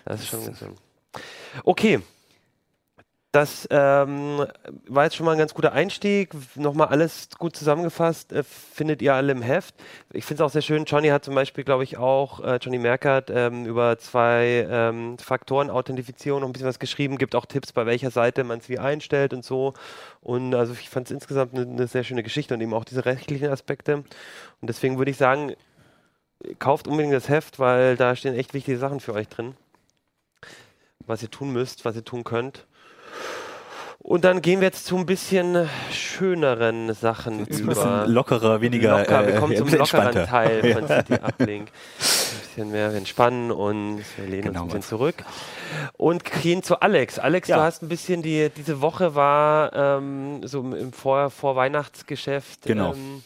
[0.05, 0.67] Das ist schon so.
[1.63, 2.01] Okay.
[3.35, 4.45] Das ähm,
[4.87, 6.33] war jetzt schon mal ein ganz guter Einstieg.
[6.55, 9.75] Nochmal alles gut zusammengefasst, äh, findet ihr alle im Heft.
[10.13, 10.85] Ich finde es auch sehr schön.
[10.85, 15.69] Johnny hat zum Beispiel, glaube ich, auch, äh, Johnny Merkert, ähm, über zwei ähm, Faktoren
[15.69, 18.79] Authentifizierung noch ein bisschen was geschrieben, gibt auch Tipps, bei welcher Seite man es wie
[18.79, 19.73] einstellt und so.
[20.21, 23.03] Und also ich fand es insgesamt eine ne sehr schöne Geschichte und eben auch diese
[23.03, 23.95] rechtlichen Aspekte.
[23.97, 24.05] Und
[24.61, 25.55] deswegen würde ich sagen,
[26.59, 29.55] kauft unbedingt das Heft, weil da stehen echt wichtige Sachen für euch drin
[31.07, 32.65] was ihr tun müsst, was ihr tun könnt.
[33.99, 37.71] Und dann gehen wir jetzt zu ein bisschen schöneren Sachen jetzt über.
[37.71, 39.25] Ein bisschen lockerer, weniger Locker.
[39.25, 40.87] Wir kommen äh, zum lockeren Teil von.
[40.87, 41.69] City Uplink.
[41.69, 45.15] Ein bisschen mehr entspannen und wir lehnen genau, uns ein bisschen zurück.
[45.93, 47.17] Und gehen zu Alex.
[47.17, 47.55] Alex, ja.
[47.57, 52.61] du hast ein bisschen die, diese Woche war ähm, so im Vor Vorweihnachtsgeschäft.
[52.61, 52.93] Genau.
[52.93, 53.23] Ähm,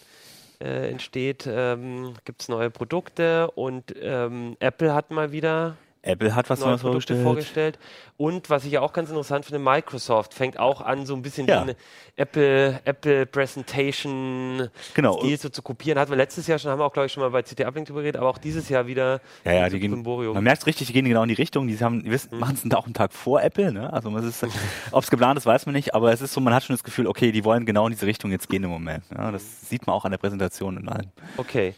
[0.61, 6.49] äh, entsteht, ähm, gibt es neue Produkte und ähm, Apple hat mal wieder Apple hat
[6.49, 7.23] was Neues vorgestellt.
[7.23, 7.79] vorgestellt.
[8.15, 11.45] Und was ich ja auch ganz interessant finde, Microsoft fängt auch an, so ein bisschen
[11.47, 11.63] ja.
[11.63, 11.75] den
[12.15, 15.19] Apple, Apple Presentation genau.
[15.19, 15.99] Stil so zu kopieren.
[15.99, 17.87] Hatten wir letztes Jahr schon, haben wir auch, glaube ich, schon mal bei CT Uplink
[17.87, 19.19] drüber geredet, aber auch dieses Jahr wieder.
[19.43, 21.67] Ja, ja, die gehen, man merkt richtig, die gehen genau in die Richtung.
[21.67, 22.39] Die haben, die mhm.
[22.39, 23.71] machen es auch einen Tag vor Apple.
[23.73, 23.91] Ne?
[23.91, 24.09] Also
[24.91, 26.83] ob es geplant ist, weiß man nicht, aber es ist so, man hat schon das
[26.83, 29.03] Gefühl, okay, die wollen genau in diese Richtung jetzt gehen im Moment.
[29.15, 29.31] Ja?
[29.31, 31.11] Das sieht man auch an der Präsentation in allem.
[31.35, 31.75] Okay.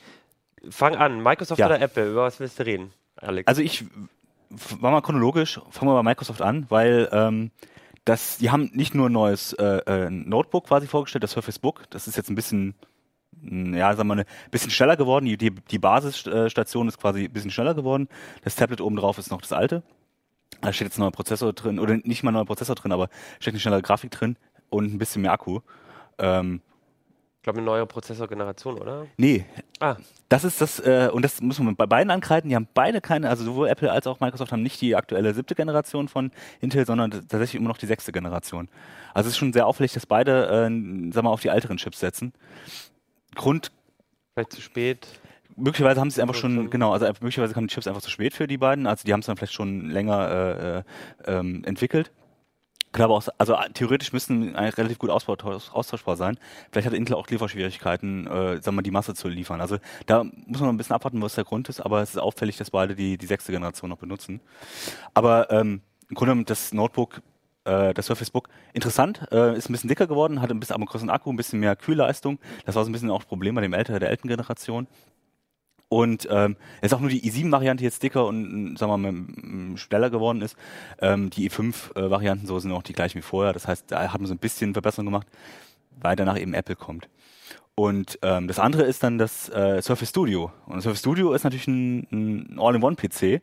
[0.70, 1.24] Fang an.
[1.24, 1.66] Microsoft ja.
[1.66, 2.12] oder Apple?
[2.12, 2.94] Über was willst du reden?
[3.22, 3.48] Alex.
[3.48, 3.86] Also ich
[4.50, 7.52] war mal chronologisch, fangen wir bei Microsoft an, weil ähm,
[8.06, 11.84] das, die haben nicht nur ein neues äh, äh, Notebook quasi vorgestellt, das Surface Book.
[11.92, 12.76] Das ist jetzt ein bisschen,
[13.42, 15.26] hm, ja, sagen wir mal, ein bisschen schneller geworden.
[15.26, 18.10] Die, die, die Basisstation ist quasi ein bisschen schneller geworden.
[18.44, 19.84] Das Tablet oben drauf ist noch das alte.
[20.62, 23.10] Da steht jetzt ein neuer Prozessor drin, oder nicht mal ein neuer Prozessor drin, aber
[23.40, 24.36] steckt eine schnellere Grafik drin
[24.70, 25.62] und ein bisschen mehr Akku.
[26.18, 26.62] Ähm,
[27.42, 29.08] ich glaube, eine neue Prozessorgeneration, oder?
[29.18, 29.46] Nee.
[29.80, 29.96] Ah.
[30.30, 32.52] Das ist das, äh, und das muss man bei beiden ankreiden.
[32.52, 35.56] Die haben beide keine, also sowohl Apple als auch Microsoft haben nicht die aktuelle siebte
[35.56, 38.70] Generation von Intel, sondern tatsächlich immer noch die sechste Generation.
[39.16, 42.00] Also es ist schon sehr auffällig, dass beide, äh, sag mal, auf die älteren Chips
[42.00, 42.32] setzen.
[43.34, 43.72] Grund.
[44.36, 45.08] Vielleicht zu spät.
[45.56, 48.36] Möglicherweise haben sie es einfach schon, genau, also möglicherweise kamen die Chips einfach zu spät
[48.36, 48.86] für die beiden.
[48.86, 52.12] Also die haben es dann vielleicht schon länger äh, äh ähm, entwickelt.
[52.94, 56.38] Aber auch, also äh, theoretisch müssten relativ gut austauschbar sein.
[56.72, 59.62] Vielleicht hat Intel auch Lieferschwierigkeiten, äh, sagen wir die Masse zu liefern.
[59.62, 62.58] Also da muss man ein bisschen abwarten, was der Grund ist, aber es ist auffällig,
[62.58, 64.42] dass beide die, die sechste Generation noch benutzen.
[65.14, 67.22] Aber ähm, im Grunde genommen das Notebook,
[67.64, 70.86] äh, das Surface Book, interessant, äh, ist ein bisschen dicker geworden, hat ein bisschen aber
[70.86, 72.40] größeren Akku, ein bisschen mehr Kühlleistung.
[72.66, 74.88] Das war so ein bisschen auch ein Problem bei dem älteren, der älteren Generation.
[75.92, 80.42] Und ähm, ist auch nur die i7-Variante jetzt dicker und sagen wir mal schneller geworden
[80.42, 80.56] ist.
[81.02, 83.52] Ähm, die i5-Varianten so sind auch die gleichen wie vorher.
[83.52, 85.28] Das heißt, da hat man so ein bisschen Verbesserung gemacht,
[86.00, 87.10] weil danach eben Apple kommt.
[87.76, 90.54] Und ähm, das andere ist dann das äh, Surface Studio.
[90.66, 93.42] Und das Surface Studio ist natürlich ein, ein All-in-One-PC,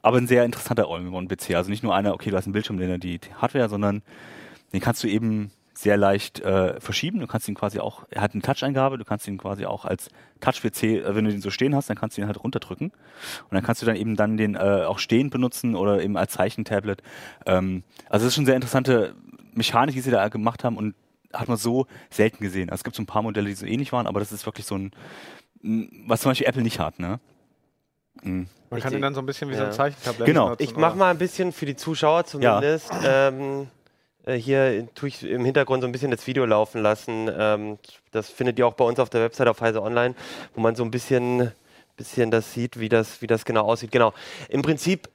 [0.00, 1.56] aber ein sehr interessanter All-in-One-PC.
[1.56, 4.00] Also nicht nur einer, okay, du hast einen Bildschirm, den die Hardware, sondern
[4.72, 7.20] den kannst du eben sehr leicht äh, verschieben.
[7.20, 10.08] Du kannst ihn quasi auch, er hat eine Touch-Eingabe, du kannst ihn quasi auch als
[10.40, 12.88] Touch-PC, äh, wenn du den so stehen hast, dann kannst du ihn halt runterdrücken.
[12.88, 16.32] Und dann kannst du dann eben dann den äh, auch stehend benutzen oder eben als
[16.32, 17.00] Zeichentablet.
[17.46, 19.14] Ähm, also das ist schon sehr interessante
[19.54, 20.96] Mechanik, die sie da gemacht haben und
[21.32, 22.70] hat man so selten gesehen.
[22.70, 24.66] Also es gibt so ein paar Modelle, die so ähnlich waren, aber das ist wirklich
[24.66, 24.90] so ein
[25.62, 26.98] was zum Beispiel Apple nicht hat.
[26.98, 27.20] Ne?
[28.22, 29.66] Man Ich kann den dann so ein bisschen wie so ja.
[29.66, 30.46] ein Zeichentablett Genau.
[30.46, 30.98] benutzen, Ich mache oder?
[30.98, 32.90] mal ein bisschen für die Zuschauer zumindest.
[33.04, 33.66] Ähm, äh,
[34.36, 37.30] hier tue ich im Hintergrund so ein bisschen das Video laufen lassen.
[37.36, 37.78] Ähm,
[38.12, 40.14] das findet ihr auch bei uns auf der Website auf Heise Online,
[40.54, 41.52] wo man so ein bisschen,
[41.96, 43.90] bisschen das sieht, wie das, wie das genau aussieht.
[43.92, 44.12] Genau.
[44.48, 45.08] Im Prinzip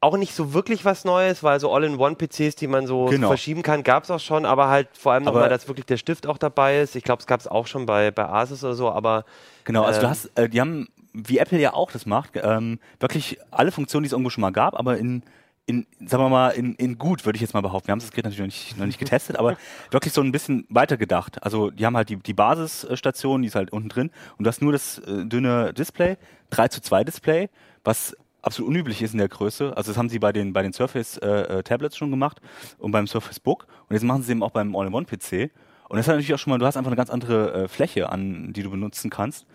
[0.00, 3.26] auch nicht so wirklich was Neues, weil so All-in-One-PCs, die man so Genau.
[3.28, 6.26] verschieben kann, gab es auch schon, aber halt vor allem nochmal, dass wirklich der Stift
[6.28, 6.94] auch dabei ist.
[6.94, 9.24] Ich glaube, es gab es auch schon bei, bei Asus oder so, aber
[9.64, 10.10] Genau, also du Ähm.
[10.10, 14.06] hast, äh, die haben, wie Apple ja auch das macht, ähm, wirklich alle Funktionen, die
[14.06, 15.24] es irgendwo schon mal gab, aber in,
[15.68, 17.88] in sagen wir mal, in, in gut, würde ich jetzt mal behaupten.
[17.88, 19.58] Wir haben das Gerät natürlich noch nicht, noch nicht getestet, aber
[19.90, 21.42] wirklich so ein bisschen weitergedacht.
[21.42, 24.62] Also die haben halt die, die Basisstation, die ist halt unten drin und du hast
[24.62, 26.16] nur das äh, dünne Display,
[26.50, 27.50] 3 zu 2 Display,
[27.84, 29.76] was absolut unüblich ist in der Größe.
[29.76, 31.28] Also das haben sie bei den, bei den Surface äh,
[31.58, 32.40] äh, Tablets schon gemacht
[32.78, 35.50] und beim Surface Book und jetzt machen sie eben auch beim All-in-One-PC.
[35.90, 38.10] Und das ist natürlich auch schon mal, du hast einfach eine ganz andere äh, Fläche,
[38.10, 39.46] an die du benutzen kannst.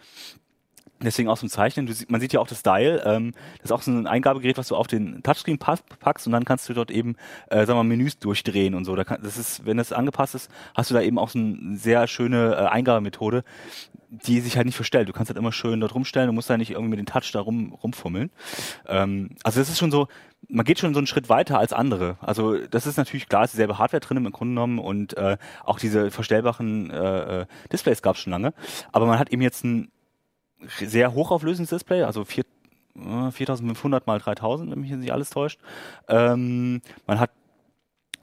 [1.03, 1.85] Deswegen auch zum Zeichnen.
[1.85, 3.03] Du, man sieht ja auch das Dial.
[3.05, 6.33] Ähm, das ist auch so ein Eingabegerät, was du auf den Touchscreen pa- packst und
[6.33, 7.15] dann kannst du dort eben,
[7.49, 8.95] äh, sagen wir mal, Menüs durchdrehen und so.
[8.95, 11.77] Da kann, das ist, wenn das angepasst ist, hast du da eben auch so eine
[11.77, 13.43] sehr schöne äh, Eingabemethode,
[14.09, 15.09] die sich halt nicht verstellt.
[15.09, 16.27] Du kannst halt immer schön dort rumstellen.
[16.27, 18.31] Du musst da nicht irgendwie mit dem Touch da rum, rumfummeln.
[18.87, 20.07] Ähm, also das ist schon so,
[20.47, 22.17] man geht schon so einen Schritt weiter als andere.
[22.21, 25.79] Also das ist natürlich klar, ist dieselbe Hardware drin im Grunde genommen und äh, auch
[25.79, 28.53] diese verstellbaren äh, äh, Displays gab es schon lange.
[28.91, 29.89] Aber man hat eben jetzt ein
[30.79, 32.43] sehr hochauflösendes Display, also vier,
[32.95, 35.59] äh, 4500 mal 3000, wenn mich nicht alles täuscht.
[36.07, 37.31] Ähm, man hat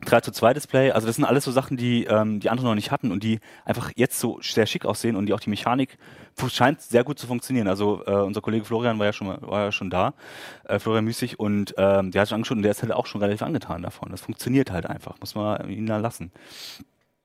[0.04, 2.74] 3 zu 2 Display, also das sind alles so Sachen, die ähm, die anderen noch
[2.74, 5.98] nicht hatten und die einfach jetzt so sehr schick aussehen und die auch die Mechanik
[6.48, 7.68] scheint sehr gut zu funktionieren.
[7.68, 10.14] Also äh, unser Kollege Florian war ja schon war ja schon da,
[10.64, 13.20] äh, Florian Müßig und ähm, der hat schon angeschaut und der ist halt auch schon
[13.20, 14.10] relativ angetan davon.
[14.10, 16.32] Das funktioniert halt einfach, muss man ihn da lassen.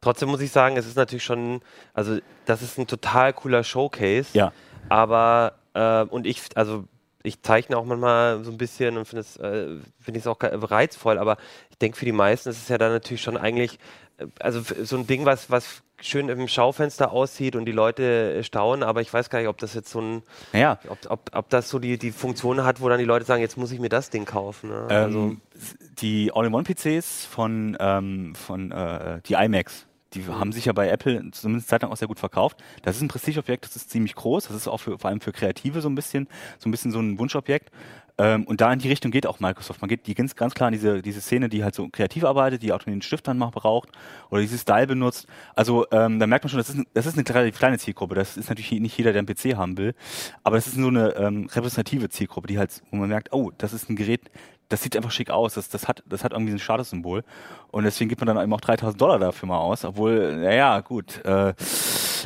[0.01, 1.61] Trotzdem muss ich sagen, es ist natürlich schon,
[1.93, 4.29] also das ist ein total cooler Showcase.
[4.33, 4.51] Ja.
[4.89, 6.85] Aber, äh, und ich, also
[7.23, 10.37] ich zeichne auch manchmal so ein bisschen und finde es äh, finde ich es auch
[10.41, 11.37] reizvoll, aber
[11.71, 13.79] ich denke, für die meisten ist es ja dann natürlich schon eigentlich,
[14.19, 18.43] äh, also so ein Ding, was, was schön im Schaufenster aussieht und die Leute äh,
[18.43, 20.21] staunen, aber ich weiß gar nicht, ob das jetzt so ein,
[20.53, 23.41] Naja, ob, ob, ob das so die, die Funktion hat, wo dann die Leute sagen,
[23.41, 24.69] jetzt muss ich mir das Ding kaufen.
[24.69, 24.85] Ne?
[24.87, 30.73] also, Ähm, s- die All-in-One-PCs von, ähm, von äh, die iMacs, die haben sich ja
[30.73, 32.63] bei Apple zumindest zeitlang auch sehr gut verkauft.
[32.83, 34.47] Das ist ein Prestigeobjekt, das ist ziemlich groß.
[34.47, 36.99] Das ist auch für, vor allem für Kreative so ein bisschen, so ein bisschen so
[36.99, 37.71] ein Wunschobjekt.
[38.17, 39.81] Ähm, und da in die Richtung geht auch Microsoft.
[39.81, 42.63] Man geht die ganz, ganz klar in diese, diese Szene, die halt so kreativ arbeitet,
[42.63, 43.89] die auch den Stift dann mal braucht
[44.29, 45.27] oder dieses Style benutzt.
[45.55, 48.15] Also ähm, da merkt man schon, das ist, das ist eine relativ kleine Zielgruppe.
[48.15, 49.95] Das ist natürlich nicht jeder, der einen PC haben will.
[50.43, 53.73] Aber das ist so eine ähm, repräsentative Zielgruppe, die halt, wo man merkt, oh, das
[53.73, 54.21] ist ein Gerät,
[54.69, 55.53] das sieht einfach schick aus.
[55.55, 57.23] Das, das, hat, das hat irgendwie ein Statussymbol.
[57.71, 59.85] Und deswegen gibt man dann eben auch 3000 Dollar dafür mal aus.
[59.85, 61.53] Obwohl, naja, gut, äh,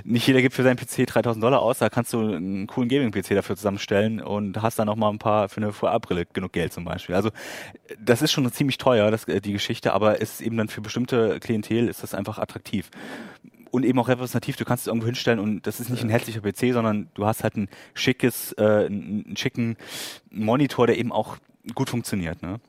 [0.03, 1.79] nicht jeder gibt für seinen PC 3000 Dollar aus.
[1.79, 5.49] Da kannst du einen coolen Gaming-PC dafür zusammenstellen und hast dann noch mal ein paar
[5.49, 7.15] für eine VR-Brille genug Geld zum Beispiel.
[7.15, 7.29] Also
[7.99, 10.81] das ist schon ziemlich teuer, das, äh, die Geschichte, aber es ist eben dann für
[10.81, 12.89] bestimmte Klientel ist das einfach attraktiv
[13.71, 14.55] und eben auch repräsentativ.
[14.55, 17.43] Du kannst es irgendwo hinstellen und das ist nicht ein hässlicher PC, sondern du hast
[17.43, 19.77] halt ein schickes, äh, einen schicken
[20.31, 21.37] Monitor, der eben auch
[21.75, 22.41] gut funktioniert.
[22.41, 22.59] Ne?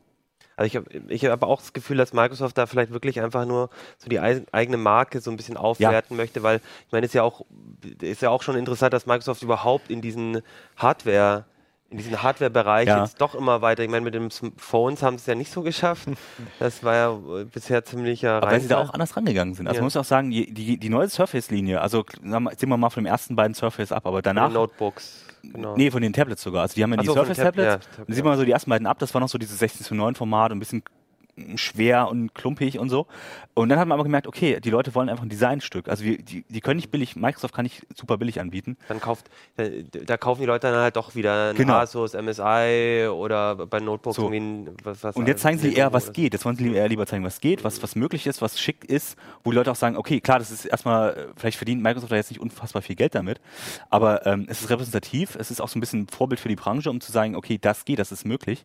[0.56, 3.70] Also ich habe ich hab auch das Gefühl, dass Microsoft da vielleicht wirklich einfach nur
[3.96, 7.22] so die eigene Marke so ein bisschen aufwerten möchte, weil ich meine, es ist ja
[7.22, 7.46] auch
[8.00, 10.42] ist ja auch schon interessant, dass Microsoft überhaupt in diesen
[10.76, 11.46] Hardware
[11.90, 13.02] in diesen Hardware-Bereich Ja.
[13.02, 13.82] jetzt doch immer weiter.
[13.82, 16.08] Ich meine, mit den Phones haben sie es ja nicht so geschafft.
[16.60, 19.66] Das war ja bisher ziemlicher Aber weil sie da auch anders rangegangen sind.
[19.66, 19.80] Also Ja.
[19.82, 23.34] man muss auch sagen, die, die, neue Surface-Linie, also sehen wir mal von den ersten
[23.36, 25.26] beiden Surface ab, aber Mit den danach, Notebooks.
[25.42, 25.74] Genau.
[25.76, 26.62] nee, von den Tablets sogar.
[26.62, 28.44] Also die haben ja die so, von den Tab- Surface-Tablets, ja, Tab- sieht man so
[28.44, 30.82] die ersten beiden ab, das war noch so dieses 16 zu 9 Format, ein bisschen
[31.56, 33.06] schwer und klumpig und so.
[33.54, 35.88] Und dann hat man aber gemerkt, okay, die Leute wollen einfach ein Designstück.
[35.88, 38.76] Also wir, die, die können nicht billig, Microsoft kann nicht super billig anbieten.
[38.88, 41.74] Dann kauft, da, da kaufen die Leute dann halt doch wieder ein Genau.
[41.74, 44.30] Asus, MSI oder bei Notebooks So.
[44.30, 46.32] irgendwie ein, was, was Und jetzt zeigen sie eher, was geht.
[46.32, 49.16] Jetzt wollen sie eher lieber zeigen, was geht, was, was möglich ist, was schick ist,
[49.44, 52.16] wo die Leute auch sagen, okay, klar, das ist erstmal, äh, vielleicht verdient Microsoft da
[52.16, 53.40] jetzt nicht unfassbar viel Geld damit,
[53.90, 56.90] aber ähm, es ist repräsentativ, es ist auch so ein bisschen Vorbild für die Branche,
[56.90, 58.64] um zu sagen, okay, das geht, das ist möglich.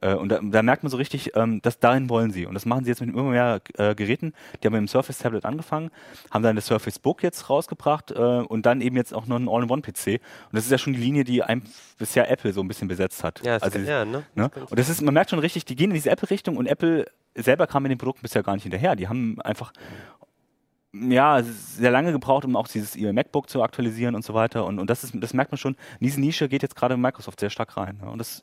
[0.00, 2.46] Äh, und da, da merkt man so richtig, ähm, dass dahin wollen sie.
[2.46, 4.32] Und das machen sie jetzt mit immer mehr äh, Geräten.
[4.62, 5.90] Die haben mit dem Surface Tablet angefangen,
[6.30, 9.48] haben dann das Surface Book jetzt rausgebracht äh, und dann eben jetzt auch noch einen
[9.48, 10.06] All-in-One-PC.
[10.06, 11.62] Und das ist ja schon die Linie, die einem
[11.98, 13.40] bisher Apple so ein bisschen besetzt hat.
[13.44, 14.24] Ja, das also, kann, ja, ne?
[14.34, 14.50] Ne?
[14.54, 17.66] Und das ist, man merkt schon richtig, die gehen in diese Apple-Richtung und Apple selber
[17.66, 18.96] kam mit den Produkten bisher gar nicht hinterher.
[18.96, 19.72] Die haben einfach
[20.92, 24.64] ja, sehr lange gebraucht, um auch dieses ihr MacBook zu aktualisieren und so weiter.
[24.64, 27.40] Und, und das ist, das merkt man schon, in diese Nische geht jetzt gerade Microsoft
[27.40, 27.98] sehr stark rein.
[28.02, 28.10] Ne?
[28.10, 28.42] Und das,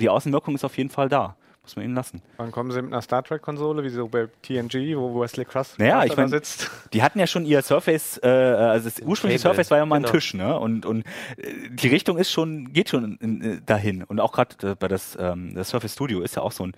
[0.00, 2.22] die Außenwirkung ist auf jeden Fall da, Muss man ihnen lassen.
[2.36, 6.04] Wann kommen sie mit einer Star Trek-Konsole, wie so bei TNG, wo Wesley Crust Naja,
[6.04, 6.70] ich mein, sitzt?
[6.92, 10.02] Die hatten ja schon ihr Surface, äh, also das ursprüngliche Surface war ja mal ein
[10.02, 10.12] genau.
[10.12, 10.58] Tisch, ne?
[10.58, 11.04] Und, und
[11.36, 14.04] äh, die Richtung ist schon, geht schon in, äh, dahin.
[14.04, 16.72] Und auch gerade äh, bei das, ähm, das Surface Studio ist ja auch so ein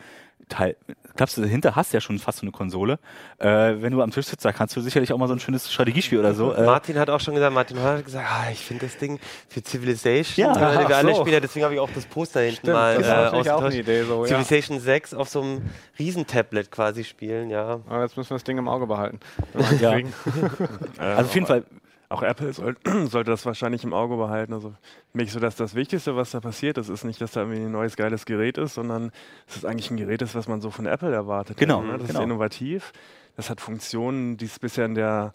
[0.48, 0.77] Teil.
[1.16, 2.98] Klappst du dahinter, hast ja schon fast so eine Konsole.
[3.38, 3.46] Äh,
[3.83, 6.18] wenn du am Tisch sitzt, da kannst du sicherlich auch mal so ein schönes Strategiespiel
[6.18, 6.53] oder so.
[6.55, 9.62] Äh, Martin hat auch schon gesagt, Martin hat gesagt, ah, ich finde das Ding für
[9.62, 11.20] Civilization, Ja, äh, ach wir alle so.
[11.22, 13.51] spielen, ja, deswegen habe ich auch das Poster hinten Stimmt, mal das ist äh, natürlich
[13.51, 13.77] auch eine.
[13.77, 14.29] Idee, so, ja.
[14.29, 15.62] Civilization 6 auf so einem
[15.98, 17.81] Riesentablet quasi spielen, ja.
[17.88, 19.18] Aber jetzt müssen wir das Ding im Auge behalten.
[19.81, 19.90] Ja.
[20.98, 21.64] also auf jeden Fall,
[22.11, 24.55] Auch Apple soll, sollte das wahrscheinlich im Auge behalten.
[24.55, 24.75] Also
[25.12, 27.73] mich so, dass das Wichtigste, was da passiert ist, ist nicht, dass da irgendwie ein
[27.73, 29.11] neues geiles Gerät ist, sondern
[29.47, 31.59] dass es eigentlich ein Gerät ist, was man so von Apple erwartet.
[31.59, 31.99] Genau, ne?
[31.99, 32.21] Das genau.
[32.21, 32.92] ist innovativ.
[33.37, 35.35] Das hat Funktionen, die es bisher in der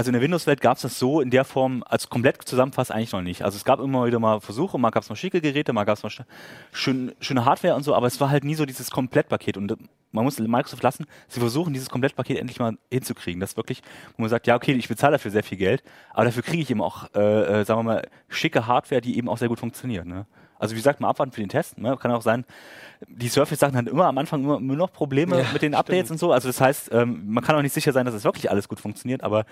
[0.00, 3.12] also in der Windows-Welt gab es das so in der Form, als komplett zusammenfasst eigentlich
[3.12, 3.42] noch nicht.
[3.42, 5.98] Also es gab immer wieder mal Versuche, mal gab es mal schicke Geräte, mal gab
[5.98, 6.22] es mal sch
[6.72, 9.58] schön, schöne Hardware und so, aber es war halt nie so dieses Komplettpaket.
[9.58, 9.76] Und äh,
[10.10, 13.40] man muss Microsoft lassen, sie versuchen dieses Komplettpaket endlich mal hinzukriegen.
[13.40, 13.82] Das ist wirklich,
[14.16, 15.82] wo man sagt, ja okay, ich bezahle dafür sehr viel Geld,
[16.14, 19.28] aber dafür kriege ich eben auch, äh, äh, sagen wir mal, schicke Hardware, die eben
[19.28, 20.06] auch sehr gut funktioniert.
[20.06, 20.24] Ne?
[20.58, 21.78] Also wie gesagt, mal abwarten für den Test.
[21.78, 21.96] Ne?
[21.96, 22.44] Kann auch sein,
[23.06, 26.18] die Surface-Sachen hatten immer am Anfang immer, immer noch Probleme Ja, mit den Updates und
[26.18, 26.32] so.
[26.32, 28.80] Also das heißt, ähm, man kann auch nicht sicher sein, dass es wirklich alles gut
[28.80, 29.46] funktioniert, aber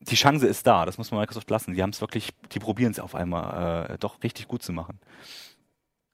[0.00, 1.74] die Chance ist da, das muss man Microsoft lassen.
[1.74, 4.98] Die haben es wirklich, die probieren es auf einmal äh, doch richtig gut zu machen.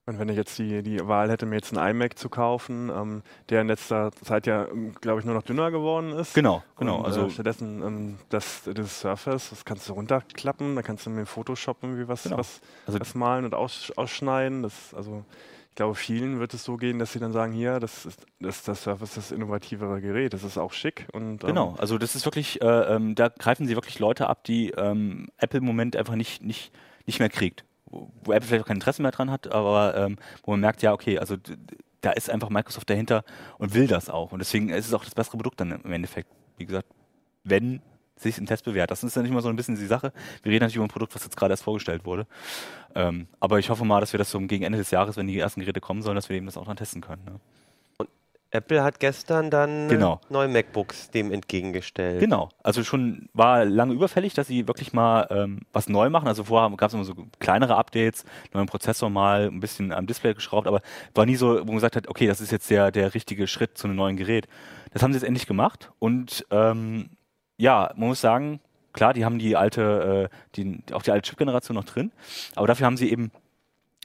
[0.05, 3.23] Und wenn ich jetzt die, die Wahl hätte, mir jetzt einen iMac zu kaufen, ähm,
[3.47, 4.67] der in letzter Zeit ja,
[4.99, 6.33] glaube ich, nur noch dünner geworden ist.
[6.33, 6.97] Genau, genau.
[6.97, 11.09] Und, also äh, stattdessen ähm, das, das Surface, das kannst du runterklappen, da kannst du
[11.09, 12.37] mit Photoshop irgendwie was, Genau.
[12.37, 14.63] was, Also- was malen und aus, ausschneiden.
[14.63, 15.23] Das, also
[15.73, 18.61] ich glaube, vielen wird es so gehen, dass sie dann sagen, hier, das ist das,
[18.61, 21.07] das Surface das innovativere Gerät, das ist auch schick.
[21.13, 24.43] Und, ähm, Genau, also das ist wirklich, äh, ähm, da greifen sie wirklich Leute ab,
[24.43, 26.71] die ähm, Apple im Moment einfach nicht, nicht,
[27.07, 27.65] nicht mehr kriegt.
[27.87, 30.93] Wo, Apple vielleicht auch kein Interesse mehr dran hat, aber ähm, wo man merkt, ja,
[30.93, 31.37] okay, also
[32.01, 33.23] da ist einfach Microsoft dahinter
[33.57, 34.31] und will das auch.
[34.31, 36.29] Und deswegen ist es auch das bessere Produkt dann im Endeffekt.
[36.57, 36.87] Wie gesagt,
[37.43, 37.81] wenn
[38.17, 38.91] sich im Test bewährt.
[38.91, 40.11] Das ist ja nicht mal so ein bisschen die Sache.
[40.43, 42.25] Wir reden natürlich über ein Produkt, was jetzt gerade erst vorgestellt wurde.
[42.95, 45.39] Ähm, aber ich hoffe mal, dass wir das so gegen Ende des Jahres, wenn die
[45.39, 47.23] ersten Geräte kommen sollen, dass wir eben das auch dann testen können.
[47.25, 47.39] Ne?
[48.53, 50.21] Apple hat gestern dann Genau.
[50.29, 52.19] neue MacBooks dem entgegengestellt.
[52.19, 56.27] Genau, also schon war lange überfällig, dass sie wirklich mal ähm, was neu machen.
[56.27, 60.35] Also vorher gab es immer so kleinere Updates, neuen Prozessor mal, ein bisschen am Display
[60.35, 60.81] geschraubt, aber
[61.15, 63.75] war nie so, wo man gesagt hat, okay, das ist jetzt der, der richtige Schritt
[63.75, 64.47] zu einem neuen Gerät.
[64.91, 67.09] Das haben sie jetzt endlich gemacht und ähm,
[67.57, 68.59] ja, man muss sagen,
[68.93, 72.11] klar, die haben die alte, äh, die, auch die alte Chip-Generation noch drin,
[72.55, 73.31] aber dafür haben sie eben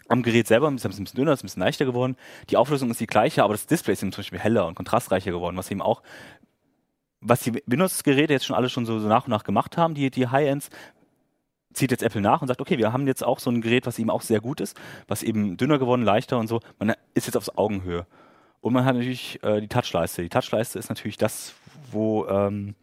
[0.09, 2.17] am Gerät selber ist ein bisschen dünner, ist ein bisschen leichter geworden.
[2.49, 5.31] Die Auflösung ist die gleiche, aber das Display ist eben zum Beispiel heller und kontrastreicher
[5.31, 6.03] geworden, was eben auch,
[7.21, 10.11] was die Windows-Geräte jetzt schon alle schon so, so nach und nach gemacht haben, die,
[10.11, 10.71] die High-Ends,
[11.75, 13.99] zieht jetzt Apple nach und sagt, okay, wir haben jetzt auch so ein Gerät, was
[13.99, 16.61] eben auch sehr gut ist, was eben dünner geworden, leichter und so.
[16.79, 18.07] Man ist jetzt auf Augenhöhe.
[18.61, 20.23] Und man hat natürlich äh, die Touchleiste.
[20.23, 21.55] Die Touchleiste ist natürlich das,
[21.93, 22.75] wo, ähm,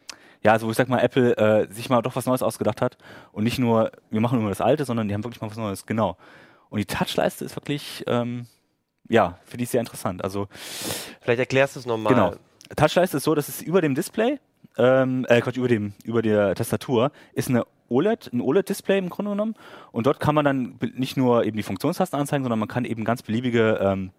[0.45, 2.99] ja, also wo ich sag mal, Apple äh, sich mal doch was Neues ausgedacht hat
[3.31, 5.87] und nicht nur, wir machen nur das Alte, sondern die haben wirklich mal was Neues,
[5.87, 6.17] genau.
[6.69, 8.45] Und die Touchleiste ist wirklich, ähm,
[9.09, 10.23] ja, finde ich sehr interessant.
[10.23, 10.47] Also
[11.21, 12.13] Vielleicht erklärst du es nochmal.
[12.13, 12.35] Genau.
[12.75, 14.39] Touchleiste ist so, dass es über dem Display,
[14.77, 19.31] ähm, äh, Quatsch, über dem, über der Tastatur ist eine OLED, ein OLED-Display im Grunde
[19.31, 19.55] genommen.
[19.91, 23.03] Und dort kann man dann nicht nur eben die Funktionstasten anzeigen, sondern man kann eben
[23.03, 24.11] ganz beliebige ähm,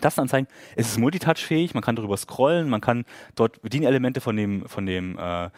[0.00, 0.48] Tasten anzeigen.
[0.76, 3.04] Es ist multitouchfähig, man kann darüber scrollen, man kann
[3.34, 5.50] dort Bedienelemente von dem, von dem, äh,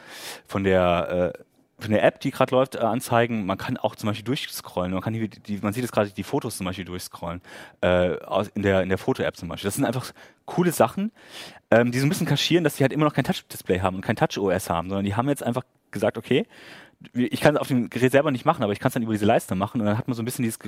[0.47, 1.43] von der äh,
[1.81, 3.47] von der App, die gerade läuft, äh, anzeigen.
[3.47, 4.93] Man kann auch zum Beispiel durchscrollen.
[4.93, 7.41] Man kann hier, die, man sieht jetzt gerade die Fotos zum Beispiel durchscrollen
[7.81, 9.69] äh, aus, in der in der Foto-App zum Beispiel.
[9.69, 10.13] Das sind einfach
[10.45, 11.13] coole Sachen,
[11.71, 14.03] ähm, die so ein bisschen kaschieren, dass sie halt immer noch kein Touch-Display haben und
[14.03, 16.47] kein Touch-OS haben, sondern die haben jetzt einfach gesagt, okay,
[17.15, 19.13] ich kann es auf dem Gerät selber nicht machen, aber ich kann es dann über
[19.13, 20.59] diese Leiste machen und dann hat man so ein bisschen dieses,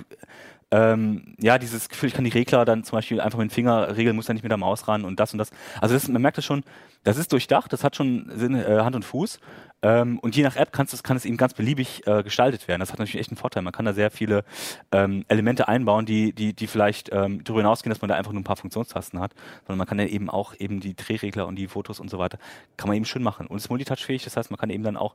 [0.71, 3.97] ähm, ja, dieses Gefühl, ich kann die Regler dann zum Beispiel einfach mit dem Finger
[3.97, 5.51] regeln, muss dann nicht mit der Maus ran und das und das.
[5.81, 6.63] Also das, man merkt das schon,
[7.03, 9.41] das ist durchdacht, das hat schon Sinn, äh, Hand und Fuß
[9.83, 12.81] ähm, und je nach App kannst kann es eben ganz beliebig äh, gestaltet werden.
[12.81, 13.63] Das hat natürlich echt einen Vorteil.
[13.63, 14.45] Man kann da sehr viele
[14.93, 18.41] ähm, Elemente einbauen, die, die, die vielleicht ähm, darüber hinausgehen, dass man da einfach nur
[18.41, 19.33] ein paar Funktionstasten hat,
[19.67, 22.39] sondern man kann ja eben auch eben die Drehregler und die Fotos und so weiter,
[22.77, 23.47] kann man eben schön machen.
[23.47, 25.15] Und es ist multitouchfähig, das heißt, man kann eben dann auch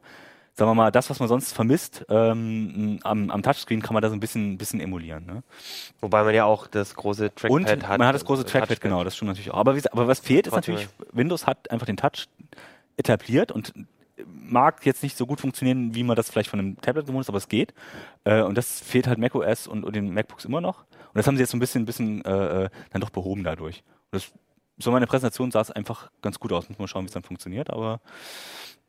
[0.55, 4.09] sagen wir mal, das, was man sonst vermisst, ähm, am, am Touchscreen kann man da
[4.09, 5.25] so ein bisschen, bisschen emulieren.
[5.25, 5.43] Ne?
[5.99, 7.97] Wobei man ja auch das große Trackpad Und hat.
[7.99, 9.57] man hat das große Trackpad, genau, das stimmt natürlich auch.
[9.57, 12.27] Aber, wie, aber was fehlt, ist natürlich, Windows hat einfach den Touch
[12.95, 13.73] etabliert und
[14.25, 17.29] mag jetzt nicht so gut funktionieren, wie man das vielleicht von einem Tablet gewohnt ist,
[17.29, 17.73] aber es geht.
[18.23, 20.79] Äh, und das fehlt halt macOS und, und den MacBooks immer noch.
[20.79, 23.43] Und das haben sie jetzt so ein bisschen, ein bisschen äh, äh, dann doch behoben
[23.43, 23.83] dadurch.
[24.11, 24.31] Und das
[24.77, 26.69] so meine Präsentation sah es einfach ganz gut aus.
[26.69, 28.01] Muss mal schauen, wie es dann funktioniert, aber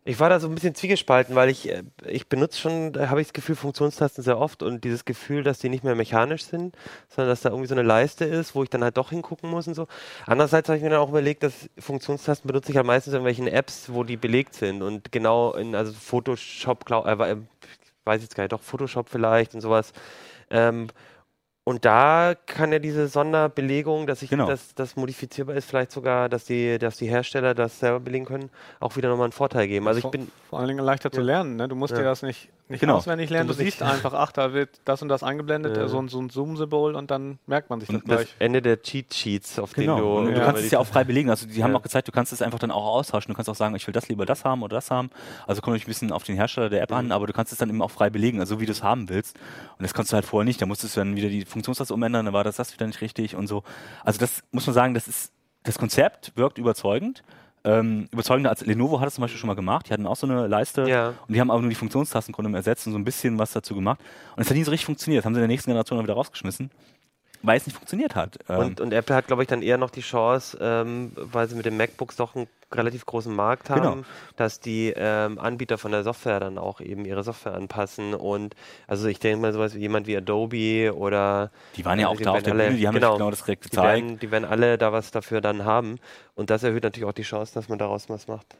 [0.09, 3.20] Ich war da so ein bisschen zwiegespalten, weil ich, äh, ich benutze schon, da habe
[3.20, 6.76] ich das Gefühl, Funktionstasten sehr oft und dieses Gefühl, dass die nicht mehr mechanisch sind,
[7.09, 9.66] sondern dass da irgendwie so eine Leiste ist, wo ich dann halt doch hingucken muss
[9.66, 9.88] und so.
[10.24, 13.48] Andererseits habe ich mir dann auch überlegt, dass Funktionstasten benutze ich halt meistens in irgendwelchen
[13.48, 17.36] Apps, wo die belegt sind und genau in, also Photoshop, glaub, äh, äh,
[18.04, 19.92] weiß ich jetzt gar nicht, doch Photoshop vielleicht und sowas.
[20.50, 20.86] Ähm,
[21.68, 24.46] und da kann ja diese Sonderbelegung, dass ich Genau.
[24.46, 28.50] das, das modifizierbar ist, vielleicht sogar, dass die, dass die Hersteller das selber belegen können,
[28.78, 29.88] auch wieder nochmal einen Vorteil geben.
[29.88, 31.26] Also ich vor, bin, vor allen Dingen leichter zu Ja.
[31.26, 31.56] lernen.
[31.56, 31.66] Ne?
[31.66, 31.98] Du musst Ja.
[31.98, 32.96] dir das nicht, nicht Genau.
[32.96, 33.46] auswendig lernen.
[33.48, 35.84] Du Du, siehst einfach, ach, da wird das und das eingeblendet, Ja.
[35.84, 38.34] äh, so, ein- so ein Zoom-Symbol und dann merkt man sich das Und das- gleich.
[38.40, 39.94] Ende der Cheat Sheets, auf Genau.
[39.96, 40.16] denen du.
[40.18, 40.44] Und du Ja.
[40.46, 41.30] kannst es ja auch frei belegen.
[41.30, 43.30] Also die haben auch gezeigt, du kannst es einfach dann auch austauschen.
[43.32, 45.10] Du kannst auch sagen, ich will das lieber das haben oder das haben.
[45.46, 46.96] Also kommt natürlich ein bisschen auf den Hersteller der App Mhm.
[46.96, 49.08] an, aber du kannst es dann eben auch frei belegen, also wie du es haben
[49.08, 49.36] willst.
[49.78, 50.60] Und das kannst du halt vorher nicht.
[50.60, 53.36] Da musstest du dann wieder die Funktionstaste umändern, dann war das das wieder nicht richtig
[53.36, 53.62] und so.
[54.04, 57.22] Also das muss man sagen, das ist das Konzept wirkt überzeugend.
[57.66, 59.88] Ähm, überzeugender als Lenovo hat es zum Beispiel schon mal gemacht.
[59.88, 61.08] Die hatten auch so eine Leiste Ja.
[61.08, 63.98] und die haben aber nur die Funktionstasten ersetzt und so ein bisschen was dazu gemacht.
[64.36, 65.20] Und es hat nie so richtig funktioniert.
[65.20, 66.70] Das haben sie in der nächsten Generation dann wieder rausgeschmissen,
[67.43, 68.39] weil es nicht funktioniert hat.
[68.49, 71.55] Ähm, Und, und Apple hat, glaube ich, dann eher noch die Chance, ähm, weil sie
[71.55, 73.97] mit den MacBooks doch einen relativ großen Markt haben, Genau.
[74.37, 78.12] dass die ähm, Anbieter von der Software dann auch eben ihre Software anpassen.
[78.14, 78.57] Und
[78.89, 82.20] also ich denke mal sowas wie jemand wie Adobe oder die waren ja äh, auch
[82.20, 84.03] da auf der alle- Bühne, die haben genau, genau, genau das direkt die gezeigt.
[84.05, 85.99] werden, die werden alle da was dafür dann haben.
[86.34, 88.57] Und das erhöht natürlich auch die Chance, dass man daraus was macht.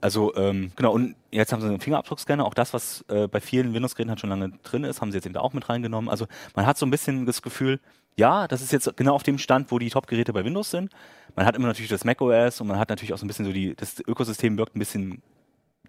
[0.00, 3.74] Also ähm, genau, und jetzt haben sie einen Fingerabdruckscanner, auch das, was äh, bei vielen
[3.74, 6.08] Windows-Geräten halt schon lange drin ist, haben sie jetzt eben da auch mit reingenommen.
[6.08, 7.80] Also man hat so ein bisschen das Gefühl,
[8.16, 10.92] ja, das ist jetzt genau auf dem Stand, wo die Top-Geräte bei Windows sind.
[11.36, 13.52] Man hat immer natürlich das macOS und man hat natürlich auch so ein bisschen so
[13.52, 15.22] die, das Ökosystem wirkt ein bisschen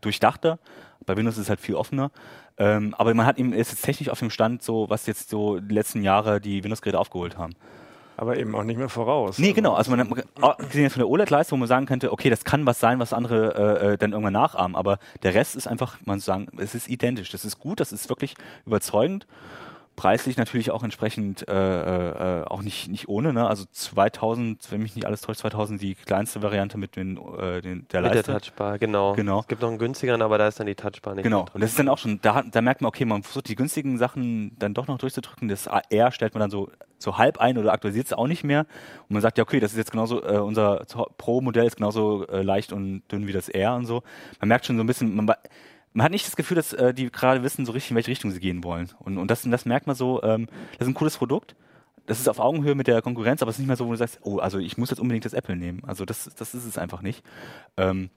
[0.02, 0.60] durchdachter.
[1.06, 2.12] Bei Windows ist es halt viel offener.
[2.58, 5.60] Ähm, aber man hat eben ist jetzt technisch auf dem Stand so, was jetzt so
[5.60, 7.56] die letzten Jahre die Windows-Geräte aufgeholt haben.
[8.20, 9.38] Aber eben auch nicht mehr voraus.
[9.39, 9.76] Nee, genau.
[9.76, 12.43] Also man hat man- gesehen jetzt von der OLED-Leistung, wo man sagen könnte, okay, das
[12.43, 14.76] kann was sein, was andere äh, äh, dann irgendwann nachahmen.
[14.76, 17.32] Aber der Rest ist einfach, man sagen, es ist identisch.
[17.32, 19.26] Das ist gut, das ist wirklich überzeugend.
[20.00, 23.34] Preislich natürlich auch entsprechend äh, äh, auch nicht, nicht ohne.
[23.34, 23.45] Ne?
[23.45, 27.62] Also 2000, wenn mich nicht alles täuscht, 2000 die kleinste Variante mit den, äh, den,
[27.62, 28.32] der Mit der Leiste.
[28.32, 29.14] Touchbar, genau.
[29.16, 29.41] Genau.
[29.41, 31.62] Es gibt noch einen günstigeren, aber da ist dann die Touchbar nicht Genau, mit und
[31.62, 34.56] das ist dann auch schon, da, da merkt man, okay, man versucht die günstigen Sachen
[34.58, 35.50] dann doch noch durchzudrücken.
[35.50, 38.62] Das R stellt man dann so, so halb ein oder aktualisiert es auch nicht mehr.
[39.10, 40.86] Und man sagt, ja, okay, das ist jetzt genauso, äh, unser
[41.18, 44.04] Pro-Modell ist genauso äh, leicht und dünn wie das R und so.
[44.39, 45.34] Man merkt schon so ein bisschen, man,
[45.94, 48.32] man hat nicht das Gefühl, dass äh, die gerade wissen so richtig, in welche Richtung
[48.32, 48.90] sie gehen wollen.
[49.00, 51.56] Und, und das, das merkt man so, ähm, das ist ein cooles Produkt.
[52.06, 53.98] Das ist auf Augenhöhe mit der Konkurrenz, aber es ist nicht mehr so, wo du
[53.98, 55.84] sagst, oh, also ich muss jetzt unbedingt das Apple nehmen.
[55.86, 57.24] Also das, das ist es einfach nicht.
[57.78, 58.10] Ähm,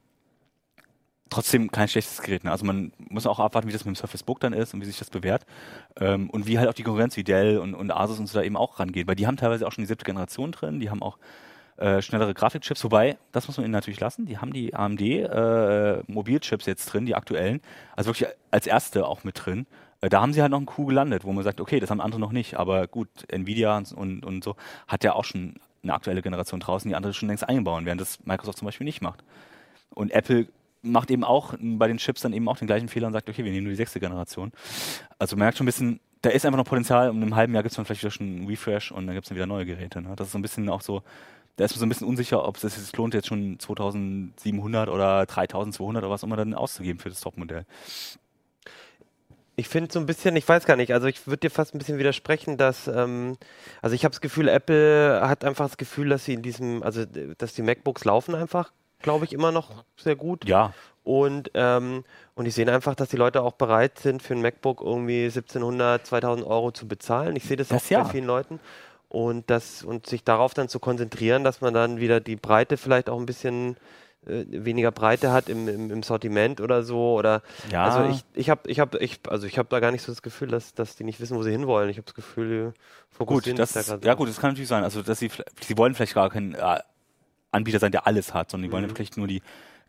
[1.28, 2.44] trotzdem kein schlechtes Gerät.
[2.44, 2.50] Ne?
[2.50, 4.86] Also man muss auch abwarten, wie das mit dem Surface Book dann ist und wie
[4.86, 5.44] sich das bewährt.
[5.98, 8.44] Ähm, und wie halt auch die Konkurrenz wie Dell und, und Asus und so da
[8.44, 9.06] eben auch rangehen.
[9.08, 11.18] Weil die haben teilweise auch schon die siebte Generation drin, die haben auch
[11.76, 16.02] äh, schnellere Grafikchips, wobei, das muss man ihnen natürlich lassen, die haben die AMD äh,
[16.06, 17.60] Mobilchips jetzt drin, die aktuellen,
[17.96, 19.66] also wirklich als erste auch mit drin.
[20.00, 22.00] Äh, da haben sie halt noch einen Coup gelandet, wo man sagt, okay, das haben
[22.00, 24.56] andere noch nicht, aber gut, Nvidia und, und, so
[24.86, 28.24] hat ja auch schon eine aktuelle Generation draußen, die andere schon längst einbauen, während das
[28.24, 29.24] Microsoft zum Beispiel nicht macht.
[29.90, 30.48] Und Apple
[30.82, 33.44] macht eben auch bei den Chips dann eben auch den gleichen Fehler und sagt, okay,
[33.44, 34.52] wir nehmen nur die sechste Generation.
[35.18, 37.10] Also man merkt schon ein bisschen, da ist einfach noch Potenzial.
[37.10, 39.24] Um einem halben Jahr gibt es dann vielleicht wieder schon einen Refresh und dann gibt
[39.24, 40.02] es dann wieder neue Geräte.
[40.02, 40.14] Ne?
[40.16, 41.02] Das ist so ein bisschen auch so,
[41.56, 45.26] da ist man so ein bisschen unsicher, ob es sich lohnt, jetzt schon 2700 oder
[45.26, 47.66] 3200 oder was immer dann auszugeben für das Topmodell.
[49.54, 51.78] Ich finde so ein bisschen, ich weiß gar nicht, also ich würde dir fast ein
[51.78, 53.36] bisschen widersprechen, dass, ähm,
[53.82, 57.04] also ich habe das Gefühl, Apple hat einfach das Gefühl, dass sie in diesem, also
[57.04, 60.46] dass die MacBooks laufen einfach, glaube ich, immer noch sehr gut.
[60.46, 60.72] Ja,
[61.04, 64.80] Und, ähm, und ich sehe einfach, dass die Leute auch bereit sind, für ein MacBook
[64.80, 67.36] irgendwie 1700, 2000 Euro zu bezahlen.
[67.36, 68.02] Ich sehe das, Das auch ja.
[68.04, 68.58] bei vielen Leuten.
[69.12, 73.10] Und, das, und sich darauf dann zu konzentrieren, dass man dann wieder die Breite vielleicht
[73.10, 73.76] auch ein bisschen
[74.26, 77.12] äh, weniger Breite hat im, im, im Sortiment oder so.
[77.12, 77.84] Oder Ja.
[77.84, 80.22] also ich, ich habe ich hab, ich, also ich hab da gar nicht so das
[80.22, 81.90] Gefühl, dass, dass die nicht wissen, wo sie hinwollen.
[81.90, 82.72] Ich habe das Gefühl,
[83.18, 84.82] gut, das, da ja gut, das kann natürlich sein.
[84.82, 86.78] Also dass sie, sie wollen vielleicht gar kein äh,
[87.50, 88.96] Anbieter sein, der alles hat, sondern die wollen Mhm.
[88.96, 89.42] vielleicht nur die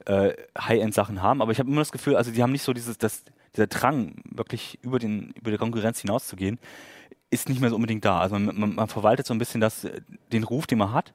[0.05, 1.41] äh, High-End-Sachen haben.
[1.41, 3.23] Aber ich habe immer das Gefühl, also die haben nicht so dieses, das,
[3.55, 6.59] dieser Drang, wirklich über den über die Konkurrenz hinauszugehen,
[7.33, 8.19] ist nicht mehr so unbedingt da.
[8.19, 11.13] Also man, man, man verwaltet so ein bisschen das, äh, den Ruf, den man hat.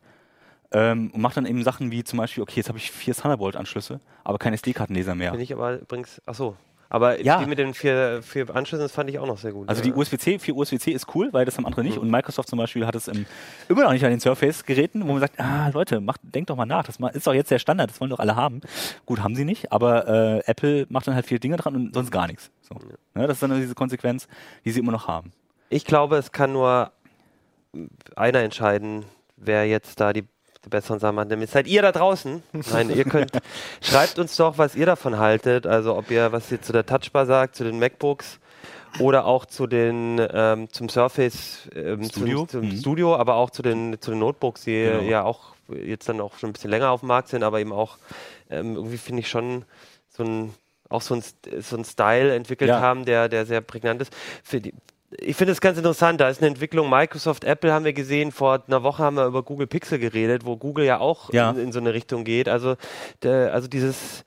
[0.71, 4.01] Ähm, und macht dann eben Sachen wie zum Beispiel, okay, jetzt habe ich vier Thunderbolt-Anschlüsse,
[4.23, 5.31] aber kein SD-Kartenleser mehr.
[5.31, 6.57] Finde ich aber übrigens, ach so.
[6.91, 7.39] Aber Ja.
[7.39, 9.69] die mit den vier, vier Anschlüssen, das fand ich auch noch sehr gut.
[9.69, 9.91] Also ja.
[9.91, 11.97] die USB-C, für USB-C ist cool, weil das haben andere nicht.
[11.97, 12.03] Mhm.
[12.03, 13.27] Und Microsoft zum Beispiel hat es im,
[13.69, 16.65] immer noch nicht an den Surface-Geräten, wo man sagt, ah Leute, macht, denkt doch mal
[16.65, 18.63] nach, das ist doch jetzt der Standard, das wollen doch alle haben.
[19.05, 22.11] Gut, haben sie nicht, aber äh, Apple macht dann halt vier Dinge dran und sonst
[22.11, 22.51] gar nichts.
[22.63, 22.75] So.
[23.15, 24.29] Ne, das ist dann diese Konsequenz,
[24.65, 25.33] die sie immer noch haben.
[25.71, 26.93] Ich glaube, es kann nur
[28.17, 29.05] einer entscheiden,
[29.37, 30.25] wer jetzt da die
[30.65, 31.29] die besseren Sachen machen.
[31.29, 32.43] Damit seid ihr da draußen.
[32.73, 33.31] Nein, ihr könnt,
[33.81, 35.69] schreibt uns doch, was ihr davon haltet.
[35.69, 38.41] Also ob ihr, was ihr zu der Touchbar sagt, zu den MacBooks
[38.99, 42.47] oder auch zu den ähm, zum Surface ähm, Studio?
[42.47, 42.77] Zum, zum Mhm.
[42.77, 45.03] Studio, aber auch zu den zu den Notebooks, die Genau.
[45.03, 47.73] ja auch jetzt dann auch schon ein bisschen länger auf dem Markt sind, aber eben
[47.73, 47.97] auch
[48.51, 49.65] ähm, irgendwie finde ich schon
[50.09, 50.55] so ein
[50.89, 51.23] auch so ein,
[51.61, 52.81] so ein Style entwickelt Ja.
[52.81, 54.13] haben, der, der sehr prägnant ist.
[54.43, 54.75] Für die,
[55.11, 58.63] ich finde es ganz interessant, da ist eine Entwicklung, Microsoft, Apple haben wir gesehen, vor
[58.67, 61.51] einer Woche haben wir über Google Pixel geredet, wo Google ja auch Ja.
[61.51, 62.49] In, in so eine Richtung geht.
[62.49, 62.77] Also,
[63.23, 64.25] der, also dieses,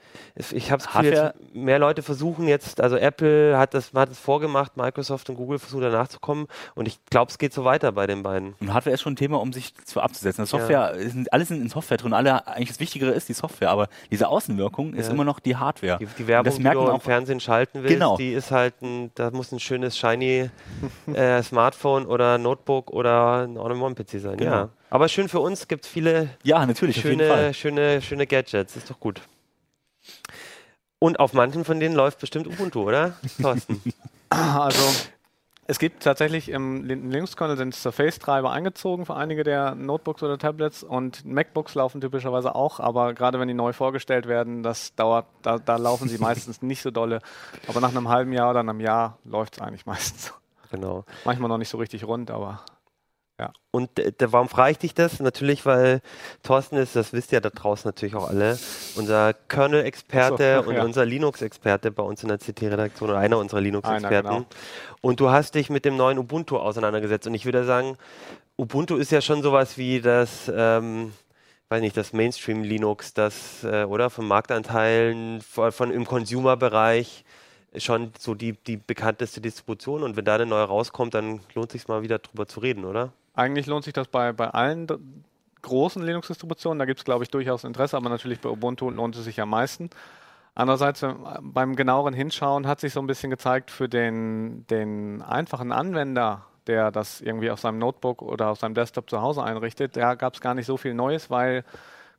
[0.52, 5.30] ich habe es mehr Leute versuchen jetzt, also Apple hat das, hat es vorgemacht, Microsoft
[5.30, 8.24] und Google versuchen danach zu kommen und ich glaube, es geht so weiter bei den
[8.24, 8.56] beiden.
[8.60, 10.42] Und Hardware ist schon ein Thema, um sich zu abzusetzen.
[10.44, 12.14] Das Software, sind, alles sind in Software drin.
[12.14, 15.14] Alle, eigentlich das Wichtigere ist die Software, aber diese Außenwirkung ist Ja.
[15.14, 16.00] immer noch die Hardware.
[16.00, 18.18] Die, die Werbung, die du man im auch- Fernsehen schalten willst, Genau.
[18.18, 20.50] die ist halt ein, da muss ein schönes shiny
[21.14, 24.38] äh, Smartphone oder Notebook oder ein All-in-One-PC sein.
[24.38, 24.52] Genau.
[24.52, 24.70] Ja.
[24.90, 28.76] Aber schön für uns, gibt es viele Ja, natürlich, schöne, schöne, schöne Gadgets.
[28.76, 29.22] Ist doch gut.
[31.00, 33.14] Und auf manchen von denen läuft bestimmt Ubuntu, oder?
[33.42, 33.82] Thorsten.
[34.30, 34.84] Also
[35.68, 40.84] es gibt tatsächlich im Lin- Linux-Kernel sind Surface-Treiber eingezogen für einige der Notebooks oder Tablets
[40.84, 45.60] und MacBooks laufen typischerweise auch, aber gerade wenn die neu vorgestellt werden, das dauert, da,
[45.60, 47.20] da laufen sie meistens nicht so dolle.
[47.68, 50.34] Aber nach einem halben Jahr oder einem Jahr läuft es eigentlich meistens.
[50.72, 51.06] Genau.
[51.26, 52.64] Manchmal noch nicht so richtig rund, aber
[53.72, 55.20] Und äh, warum frage ich dich das?
[55.20, 56.02] Natürlich, weil
[56.44, 58.60] Thorsten ist, das wisst ihr da draußen natürlich auch alle,
[58.96, 60.84] unser Kernel-Experte so, und ja.
[60.84, 64.30] unser Linux-Experte bei uns in der CT-Redaktion oder einer unserer Linux-Experten.
[64.30, 64.46] Genau.
[65.02, 67.26] Und du hast dich mit dem neuen Ubuntu auseinandergesetzt.
[67.26, 67.98] Und ich würde sagen,
[68.58, 71.12] Ubuntu ist ja schon sowas wie das, ähm,
[71.70, 74.12] weiß nicht, das Mainstream-Linux, das, äh, oder?
[74.12, 77.24] Von Marktanteilen, von, von im Consumer-Bereich
[77.78, 80.04] schon so die, die bekannteste Distribution.
[80.04, 83.14] Und wenn da eine neue rauskommt, dann lohnt sich mal wieder drüber zu reden, oder?
[83.34, 84.88] eigentlich lohnt sich das bei, bei allen
[85.62, 86.80] großen Linux-Distributionen.
[86.80, 89.50] Da gibt es, glaube ich, durchaus Interesse, aber natürlich bei Ubuntu lohnt es sich am
[89.50, 89.90] meisten.
[90.54, 91.06] Andererseits,
[91.42, 96.92] beim genaueren Hinschauen hat sich so ein bisschen gezeigt, für den, den einfachen Anwender, der
[96.92, 100.42] das irgendwie auf seinem Notebook oder auf seinem Desktop zu Hause einrichtet, da gab es
[100.42, 101.64] gar nicht so viel Neues, weil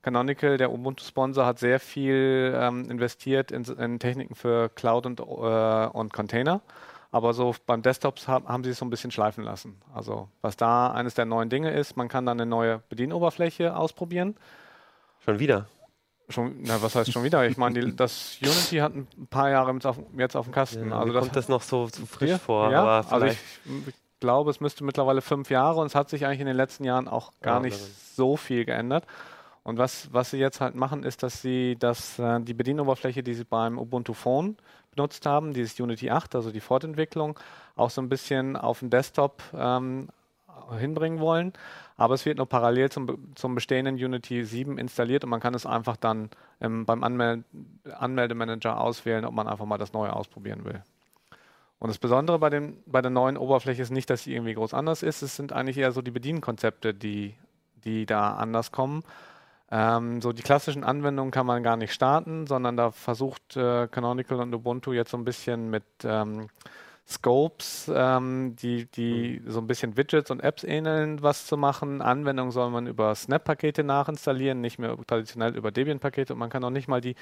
[0.03, 5.22] Canonical, der Ubuntu-Sponsor, hat sehr viel ähm, investiert in, in Techniken für Cloud und, äh,
[5.22, 6.61] und Container.
[7.12, 9.80] Aber so beim Desktops haben, haben sie es so ein bisschen schleifen lassen.
[9.94, 14.34] Also was da eines der neuen Dinge ist, man kann dann eine neue Bedienoberfläche ausprobieren.
[15.24, 15.66] Schon wieder.
[16.30, 17.46] Schon, na, was heißt schon wieder?
[17.46, 20.88] Ich meine, das Unity hat ein paar Jahre jetzt auf, jetzt auf dem Kasten.
[20.88, 23.38] Ja, also das, kommt das noch so, so frisch Ja, vor, ja, also ich,
[23.86, 26.84] ich glaube, es müsste mittlerweile fünf Jahre und es hat sich eigentlich in den letzten
[26.84, 29.05] Jahren auch gar Ja, nicht so viel geändert.
[29.65, 33.35] Und was, was sie jetzt halt machen, ist, dass sie das, äh, die Bedienoberfläche, die
[33.35, 34.57] sie beim Ubuntu Phone
[34.91, 37.39] benutzt haben, dieses Unity 8, also die Fortentwicklung,
[37.77, 40.09] auch so ein bisschen auf den Desktop ähm,
[40.79, 41.53] hinbringen wollen.
[41.97, 45.67] Aber es wird nur parallel zum, zum bestehenden Unity 7 installiert und man kann es
[45.67, 47.45] einfach dann ähm, beim Anmel
[47.93, 50.83] Anmeldemanager auswählen, ob man einfach mal das Neue ausprobieren will.
[51.79, 54.73] Und das Besondere bei, dem, bei der neuen Oberfläche ist nicht, dass sie irgendwie groß
[54.73, 55.23] anders ist.
[55.23, 57.35] Es sind eigentlich eher so die Bedienkonzepte, die,
[57.85, 59.03] die da anders kommen.
[59.75, 64.39] Ähm, so die klassischen Anwendungen kann man gar nicht starten, sondern da versucht äh, Canonical
[64.41, 66.49] und Ubuntu jetzt so ein bisschen mit ähm,
[67.09, 72.03] Scopes, ähm, die, die so ein bisschen Widgets und Apps ähneln, was zu machen.
[72.03, 76.35] Anwendungen soll man über Snap-Pakete nachinstallieren, nicht mehr traditionell über Debian-Pakete.
[76.35, 77.14] Und man kann auch nicht mal die,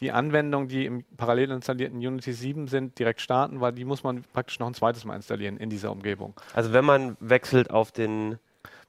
[0.00, 4.24] die Anwendungen, die im parallel installierten Unity 7 sind, direkt starten, weil die muss man
[4.32, 6.34] praktisch noch ein zweites Mal installieren in dieser Umgebung.
[6.54, 8.38] Also wenn man wechselt auf den,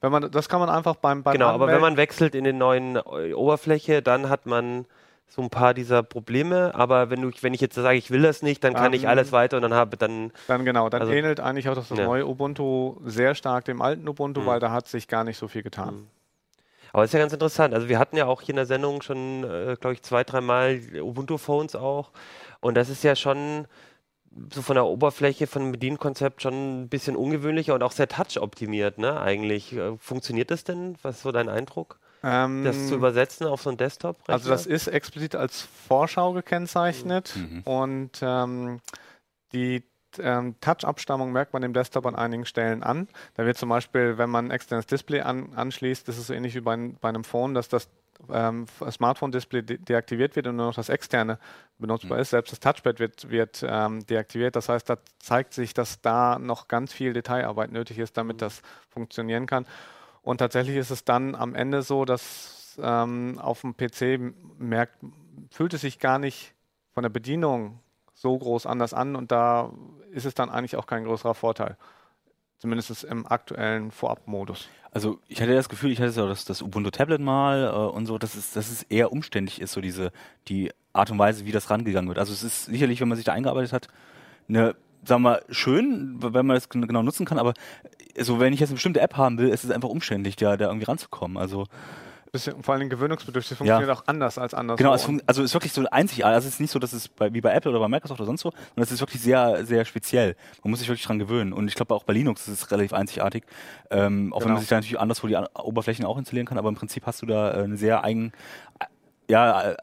[0.02, 2.44] Wenn man, das kann man einfach beim, beim genau, aber wenn Anmelden- man wechselt in
[2.46, 4.86] den neuen äh, Oberfläche, dann hat man
[5.28, 6.74] so ein paar dieser Probleme.
[6.74, 9.10] Aber wenn du, wenn ich jetzt sage, ich will das nicht, dann kann ich Ähm,
[9.10, 12.06] alles weiter und dann habe dann Dann genau, dann Also- ähnelt eigentlich auch das, Ja.
[12.06, 14.46] neue Ubuntu sehr stark dem alten Ubuntu, Mhm.
[14.46, 16.08] weil da hat sich gar nicht so viel getan.
[16.92, 17.76] Aber ist ja ganz interessant.
[17.76, 20.80] Also wir hatten ja auch hier in der Sendung schon, äh, glaube ich, zwei, dreimal
[21.00, 22.10] Ubuntu-Phones auch.
[22.62, 23.68] Und das ist ja schon
[24.54, 28.98] so von der Oberfläche, von dem Bedienkonzept schon ein bisschen ungewöhnlicher und auch sehr touch-optimiert,
[28.98, 29.20] ne?
[29.20, 29.74] Eigentlich.
[29.74, 30.96] Äh, Funktioniert das denn?
[31.02, 32.00] Was ist so dein Eindruck?
[32.24, 37.34] Ähm, Das zu übersetzen auf so ein desktop also das ist explizit als Vorschau gekennzeichnet
[37.38, 37.62] Mhm.
[37.64, 38.80] und ähm,
[39.54, 39.84] die
[40.20, 43.08] ähm, Touch-Abstammung merkt man dem Desktop an einigen Stellen an.
[43.36, 46.56] Da wird zum Beispiel, wenn man ein externes Display an, anschließt, das ist so ähnlich
[46.56, 47.88] wie bei, bei einem Phone, dass das
[48.32, 51.40] ähm, Smartphone-Display de deaktiviert wird und nur noch das externe
[51.78, 52.32] benutzbar ist.
[52.32, 54.56] Selbst das Touchpad wird, wird ähm, deaktiviert.
[54.56, 58.62] Das heißt, da zeigt sich, dass da noch ganz viel Detailarbeit nötig ist, damit das
[58.90, 59.66] funktionieren kann.
[60.22, 64.98] Und tatsächlich ist es dann am Ende so, dass ähm, auf dem PC merkt,
[65.50, 66.54] fühlt es sich gar nicht
[66.94, 67.80] von der Bedienung
[68.14, 69.72] so groß anders an und da
[70.12, 71.78] ist es dann eigentlich auch kein größerer Vorteil.
[72.60, 74.68] Zumindest im aktuellen Vorabmodus.
[74.92, 78.06] Also ich hatte das Gefühl, ich hatte so das, das Ubuntu Tablet mal äh, und
[78.06, 80.12] so, dass es, dass es eher umständlich ist, so diese
[80.48, 82.20] die Art und Weise, wie das rangegangen wird.
[82.20, 83.88] Also es ist sicherlich, wenn man sich da eingearbeitet hat,
[84.50, 87.54] eine, sagen wir mal, schön, wenn man das genau nutzen kann, aber
[88.18, 90.66] so wenn ich jetzt eine bestimmte App haben will, ist es einfach umständlich, da, da
[90.66, 91.38] irgendwie ranzukommen.
[91.38, 91.66] Also
[92.32, 93.58] bisschen, vor allem gewöhnungsbedürftig.
[93.58, 93.96] funktioniert ja.
[93.96, 94.78] auch anders als anders.
[94.78, 96.36] Genau, es also es ist wirklich so einzigartig.
[96.36, 98.28] Also es ist nicht so, dass es bei, wie bei Apple oder bei Microsoft oder
[98.28, 100.36] sonst so, sondern es ist wirklich sehr, sehr speziell.
[100.64, 101.54] Man muss sich wirklich dran gewöhnen.
[101.54, 103.44] Und ich glaube auch bei Linux ist es relativ einzigartig.
[103.90, 104.46] Ähm, auch genau.
[104.46, 104.60] wenn man genau.
[104.60, 107.52] sich da natürlich anderswo die Oberflächen auch installieren kann, aber im Prinzip hast du da
[107.52, 108.32] äh, eine sehr eigen,
[109.30, 109.76] ja, äh,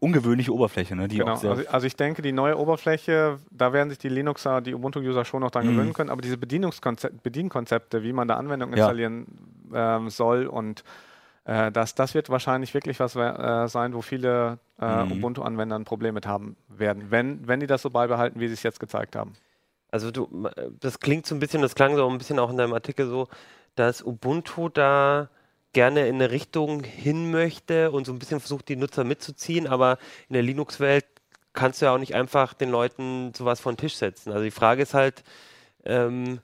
[0.00, 0.94] ungewöhnliche Oberfläche.
[0.94, 1.32] Ne, die genau.
[1.32, 5.40] also, also, ich denke, die neue Oberfläche, da werden sich die Linuxer, die Ubuntu-User schon
[5.40, 5.70] noch dran mhm.
[5.70, 9.26] gewöhnen können, aber diese Bedienkonzepte, wie man da Anwendungen installieren
[9.72, 9.96] ja.
[9.96, 10.84] ähm, soll und
[11.46, 15.12] äh, das, das wird wahrscheinlich wirklich was äh, sein, wo viele äh, mhm.
[15.12, 18.64] Ubuntu-Anwender ein Problem mit haben werden, wenn, wenn die das so beibehalten, wie sie es
[18.64, 19.34] jetzt gezeigt haben.
[19.90, 20.48] Also du,
[20.80, 23.28] das klingt so ein bisschen, das klang so ein bisschen auch in deinem Artikel so,
[23.76, 25.30] dass Ubuntu da
[25.72, 29.98] gerne in eine Richtung hin möchte und so ein bisschen versucht, die Nutzer mitzuziehen, aber
[30.28, 31.06] in der Linux-Welt
[31.52, 34.32] kannst du ja auch nicht einfach den Leuten sowas von den Tisch setzen.
[34.32, 35.22] Also die Frage ist halt,
[35.84, 36.40] ähm,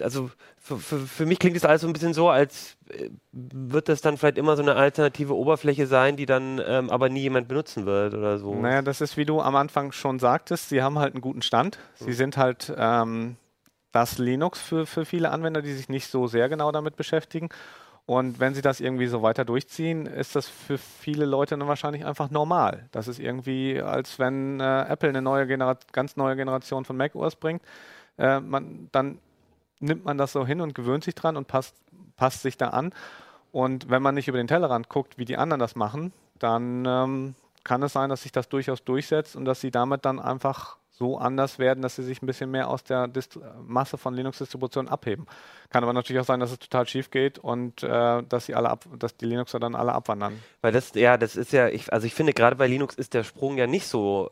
[0.00, 3.88] also für, für, für, mich klingt es alles so ein bisschen so, als äh, wird
[3.88, 7.48] das dann vielleicht immer so eine alternative Oberfläche sein, die dann ähm, aber nie jemand
[7.48, 8.54] benutzen wird oder so.
[8.54, 11.78] Naja, das ist, wie du am Anfang schon sagtest, sie haben halt einen guten Stand.
[11.94, 12.14] Sie mhm.
[12.14, 13.36] sind halt ähm,
[13.92, 17.48] das Linux für, für viele Anwender, die sich nicht so sehr genau damit beschäftigen.
[18.04, 22.04] Und wenn sie das irgendwie so weiter durchziehen, ist das für viele Leute dann wahrscheinlich
[22.04, 22.88] einfach normal.
[22.90, 25.46] Das ist irgendwie, als wenn äh, Apple eine neue
[25.92, 27.62] ganz neue Generation von macOS bringt.
[28.18, 29.18] Äh, man, dann
[29.82, 31.74] nimmt man das so hin und gewöhnt sich dran und passt,
[32.16, 32.94] passt sich da an.
[33.50, 37.34] Und wenn man nicht über den Tellerrand guckt, wie die anderen das machen, dann ähm,
[37.64, 41.18] kann es sein, dass sich das durchaus durchsetzt und dass sie damit dann einfach so
[41.18, 45.26] anders werden, dass sie sich ein bisschen mehr aus der Dist Masse von Linux-Distributionen abheben.
[45.70, 48.70] Kann aber natürlich auch sein, dass es total schief geht und äh, dass sie alle
[48.70, 50.38] ab, dass die Linuxer dann alle abwandern.
[50.60, 53.24] Weil das, ja, das ist ja, ich, also ich finde gerade bei Linux ist der
[53.24, 54.30] Sprung ja nicht so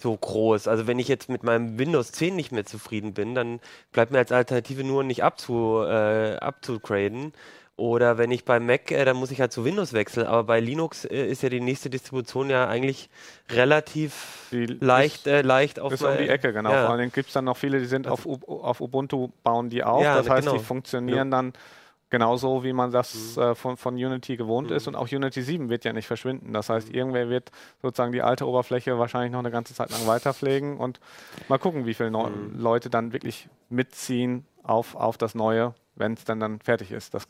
[0.00, 0.68] so groß.
[0.68, 3.60] Also wenn ich jetzt mit meinem Windows 10 nicht mehr zufrieden bin, dann
[3.92, 7.32] bleibt mir als Alternative nur nicht abzu, äh, abzugraden.
[7.76, 10.26] Oder wenn ich bei Mac, äh, dann muss ich halt zu Windows wechseln.
[10.26, 13.08] Aber bei Linux äh, ist ja die nächste Distribution ja eigentlich
[13.50, 16.72] relativ die leicht, äh, leicht auf ist um die Ecke, genau.
[16.72, 16.86] Ja.
[16.86, 20.02] Vor allem gibt es dann noch viele, die sind auf, auf Ubuntu, bauen die auf.
[20.02, 20.58] Ja, das heißt, genau.
[20.58, 21.36] die funktionieren ja.
[21.36, 21.52] dann
[22.10, 23.42] Genauso wie man das mhm.
[23.42, 24.76] äh, von, von Unity gewohnt mhm.
[24.76, 24.88] ist.
[24.88, 26.52] Und auch Unity 7 wird ja nicht verschwinden.
[26.52, 26.94] Das heißt, mhm.
[26.94, 27.50] irgendwer wird
[27.82, 31.00] sozusagen die alte Oberfläche wahrscheinlich noch eine ganze Zeit lang weiterpflegen und
[31.48, 32.58] mal gucken, wie viele mhm.
[32.58, 37.12] Leute dann wirklich mitziehen auf, auf das Neue, wenn es dann, dann fertig ist.
[37.12, 37.26] Das,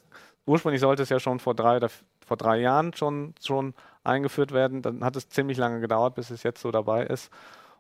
[0.46, 1.90] ursprünglich sollte es ja schon vor drei oder
[2.24, 3.74] vor drei Jahren schon, schon
[4.04, 4.82] eingeführt werden.
[4.82, 7.30] Dann hat es ziemlich lange gedauert, bis es jetzt so dabei ist.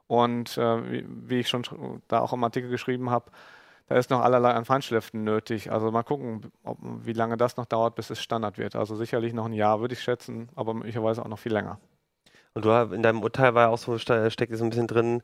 [0.08, 1.62] Und äh, wie, wie ich schon
[2.08, 3.30] da auch im Artikel geschrieben habe,
[3.88, 5.72] da ist noch allerlei an Feinschriften nötig.
[5.72, 8.76] Also mal gucken, ob, wie lange das noch dauert, bis es Standard wird.
[8.76, 11.80] Also sicherlich noch ein Jahr, würde ich schätzen, aber möglicherweise auch noch viel länger.
[12.54, 15.22] Und du in deinem Urteil war auch so, steckt es ein bisschen drin,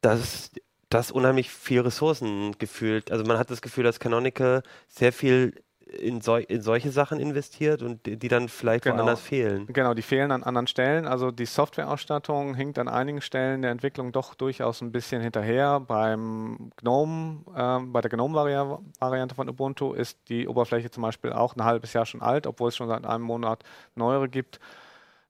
[0.00, 0.50] dass
[0.88, 3.10] das unheimlich viel Ressourcen gefühlt.
[3.12, 7.82] Also man hat das Gefühl, dass Canonical sehr viel in, so, in, solche Sachen investiert
[7.82, 8.98] und die, die dann vielleicht genau.
[8.98, 9.66] woanders fehlen.
[9.68, 11.06] Genau, die fehlen an anderen Stellen.
[11.06, 15.80] Also die Softwareausstattung hinkt an einigen Stellen der Entwicklung doch durchaus ein bisschen hinterher.
[15.80, 21.64] Beim GNOME, äh, bei der GNOME-Variante von Ubuntu ist die Oberfläche zum Beispiel auch ein
[21.64, 23.62] halbes Jahr schon alt, obwohl es schon seit einem Monat
[23.94, 24.60] neuere gibt.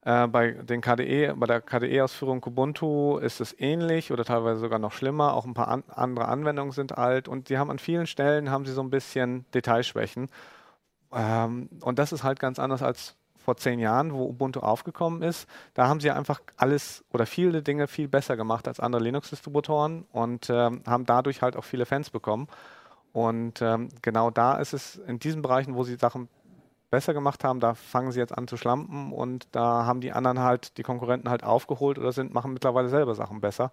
[0.05, 4.91] Äh, bei, den KDE, bei der KDE-Ausführung Kubuntu ist es ähnlich oder teilweise sogar noch
[4.91, 5.33] schlimmer.
[5.33, 8.65] Auch ein paar an, andere Anwendungen sind alt und sie haben an vielen Stellen haben
[8.65, 10.29] sie so ein bisschen Detailschwächen.
[11.13, 15.47] Ähm, und das ist halt ganz anders als vor zehn Jahren, wo Ubuntu aufgekommen ist.
[15.73, 20.49] Da haben sie einfach alles oder viele Dinge viel besser gemacht als andere Linux-Distributoren und
[20.49, 22.47] ähm, haben dadurch halt auch viele Fans bekommen.
[23.13, 26.29] Und ähm, genau da ist es in diesen Bereichen, wo sie Sachen
[26.93, 30.37] besser gemacht haben, da fangen sie jetzt an zu schlampen und da haben die anderen
[30.37, 33.71] halt, die Konkurrenten halt aufgeholt oder sind, machen mittlerweile selber Sachen besser.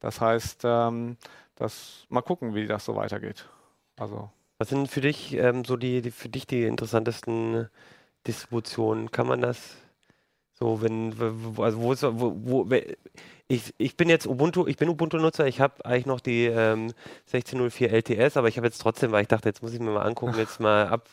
[0.00, 1.16] Das heißt, ähm,
[1.54, 3.48] das, mal gucken, wie das so weitergeht.
[3.96, 4.30] Also.
[4.58, 7.68] Was sind für dich ähm, so die, die, für dich die interessantesten
[8.26, 9.12] Distributionen?
[9.12, 9.76] Kann man das
[10.58, 11.12] so, wenn,
[11.58, 12.68] also wo, ist, wo, wo
[13.48, 16.92] ich, ich bin jetzt Ubuntu, ich bin Ubuntu-Nutzer, ich habe eigentlich noch die ähm,
[17.30, 20.02] 16.04 LTS, aber ich habe jetzt trotzdem, weil ich dachte, jetzt muss ich mir mal
[20.02, 21.08] angucken, jetzt mal ab,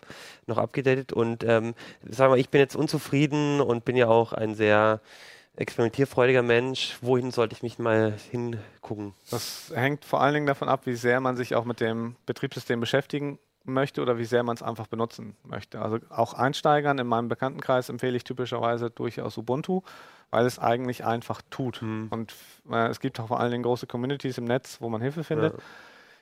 [0.47, 1.75] noch abgedatet und ähm,
[2.07, 5.01] sag mal, ich bin jetzt unzufrieden und bin ja auch ein sehr
[5.55, 6.97] experimentierfreudiger Mensch.
[7.01, 9.13] Wohin sollte ich mich mal hingucken?
[9.29, 12.79] Das hängt vor allen Dingen davon ab, wie sehr man sich auch mit dem Betriebssystem
[12.79, 15.81] beschäftigen möchte oder wie sehr man es einfach benutzen möchte.
[15.81, 19.81] Also auch Einsteigern in meinem Bekanntenkreis empfehle ich typischerweise durchaus Ubuntu
[20.33, 21.83] weil es eigentlich einfach tut.
[21.83, 22.07] Mhm.
[22.09, 22.33] Und
[22.71, 25.53] äh, es gibt auch vor allen Dingen große Communities im Netz, wo man Hilfe findet.
[25.53, 25.59] Ja.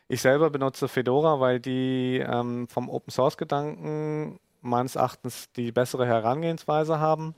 [0.09, 6.05] Ich selber benutze Fedora, weil die ähm, vom Open Source Gedanken meines Erachtens die bessere
[6.05, 7.35] Herangehensweise haben.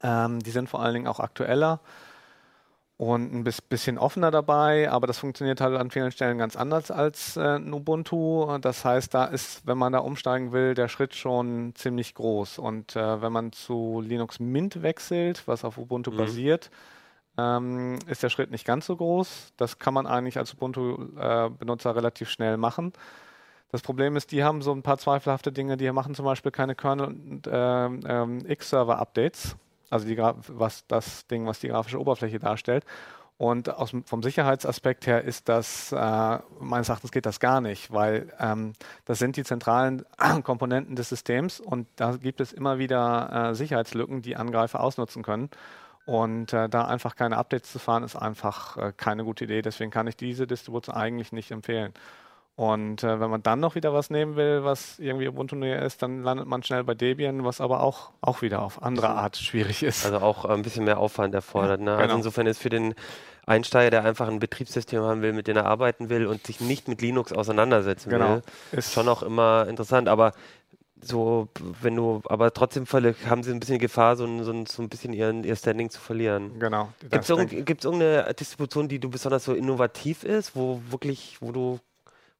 [0.00, 1.80] Ähm, die sind vor allen Dingen auch aktueller
[3.00, 7.34] und ein bisschen offener dabei, aber das funktioniert halt an vielen Stellen ganz anders als
[7.38, 8.58] äh, Ubuntu.
[8.58, 12.58] Das heißt, da ist, wenn man da umsteigen will, der Schritt schon ziemlich groß.
[12.58, 16.16] Und äh, wenn man zu Linux Mint wechselt, was auf Ubuntu mhm.
[16.18, 16.70] basiert,
[17.38, 19.54] ähm, ist der Schritt nicht ganz so groß.
[19.56, 22.92] Das kann man eigentlich als Ubuntu-Benutzer äh, relativ schnell machen.
[23.72, 25.78] Das Problem ist, die haben so ein paar zweifelhafte Dinge.
[25.78, 29.56] Die machen zum Beispiel keine Kernel- und ähm, ähm, X-Server-Updates
[29.90, 32.84] also die, was das Ding, was die grafische Oberfläche darstellt.
[33.40, 38.30] Und aus, vom Sicherheitsaspekt her ist das, äh, meines Erachtens geht das gar nicht, weil
[38.38, 38.74] ähm,
[39.06, 40.04] das sind die zentralen
[40.42, 45.48] Komponenten des Systems und da gibt es immer wieder äh, Sicherheitslücken, die Angreifer ausnutzen können.
[46.04, 49.62] Und äh, da einfach keine Updates zu fahren, ist einfach äh, keine gute Idee.
[49.62, 51.94] Deswegen kann ich diese Distribution eigentlich nicht empfehlen.
[52.60, 56.02] Und äh, wenn man dann noch wieder was nehmen will, was irgendwie Ubuntu näher ist,
[56.02, 59.82] dann landet man schnell bei Debian, was aber auch, auch wieder auf andere Art schwierig
[59.82, 60.04] ist.
[60.04, 61.80] Also auch ein bisschen mehr Aufwand erfordert.
[61.80, 61.92] Ne?
[61.92, 62.12] Also genau.
[62.12, 62.94] Also insofern ist für den
[63.46, 66.86] Einsteiger, der einfach ein Betriebssystem haben will, mit dem er arbeiten will und sich nicht
[66.86, 68.28] mit Linux auseinandersetzen genau.
[68.28, 68.42] will,
[68.72, 70.06] ist schon auch immer interessant.
[70.06, 70.34] Aber
[71.00, 71.48] so,
[71.80, 75.44] wenn du, aber trotzdem haben sie ein bisschen Gefahr, so, so, so ein bisschen ihren,
[75.44, 76.58] ihr Standing zu verlieren.
[76.58, 76.90] Genau.
[77.08, 81.80] Gibt es irgendeine Distribution, die du besonders so innovativ ist, wo wirklich, wo du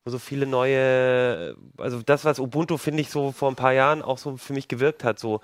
[0.05, 4.19] so viele neue, also das, was Ubuntu, finde ich, so vor ein paar Jahren auch
[4.19, 5.41] so für mich gewirkt hat, so,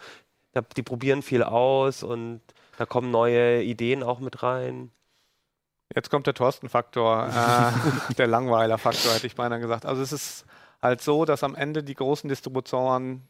[0.76, 2.40] die probieren viel aus und
[2.78, 4.90] da kommen neue Ideen auch mit rein.
[5.94, 9.86] Jetzt kommt der Thorsten-Faktor, äh, der Langweiler-Faktor, hätte ich beinahe gesagt.
[9.86, 10.46] Also es ist
[10.82, 13.22] halt so, dass am Ende die großen Distributoren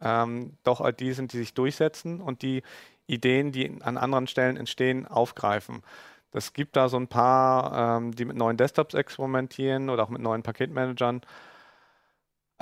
[0.00, 2.62] ähm, doch halt die sind, die sich durchsetzen und die
[3.06, 5.82] Ideen, die an anderen Stellen entstehen, aufgreifen.
[6.32, 10.22] Es gibt da so ein paar, ähm, die mit neuen Desktops experimentieren oder auch mit
[10.22, 11.22] neuen Paketmanagern.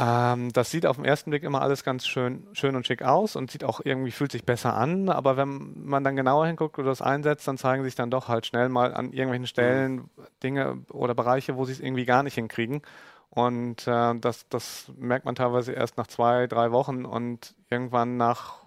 [0.00, 3.36] Ähm, das sieht auf den ersten Blick immer alles ganz schön, schön und schick aus
[3.36, 5.10] und sieht auch irgendwie, fühlt sich besser an.
[5.10, 8.46] Aber wenn man dann genauer hinguckt oder das einsetzt, dann zeigen sich dann doch halt
[8.46, 10.10] schnell mal an irgendwelchen Stellen mhm.
[10.42, 12.80] Dinge oder Bereiche, wo sie es irgendwie gar nicht hinkriegen.
[13.28, 18.60] Und äh, das, das merkt man teilweise erst nach zwei, drei Wochen und irgendwann nach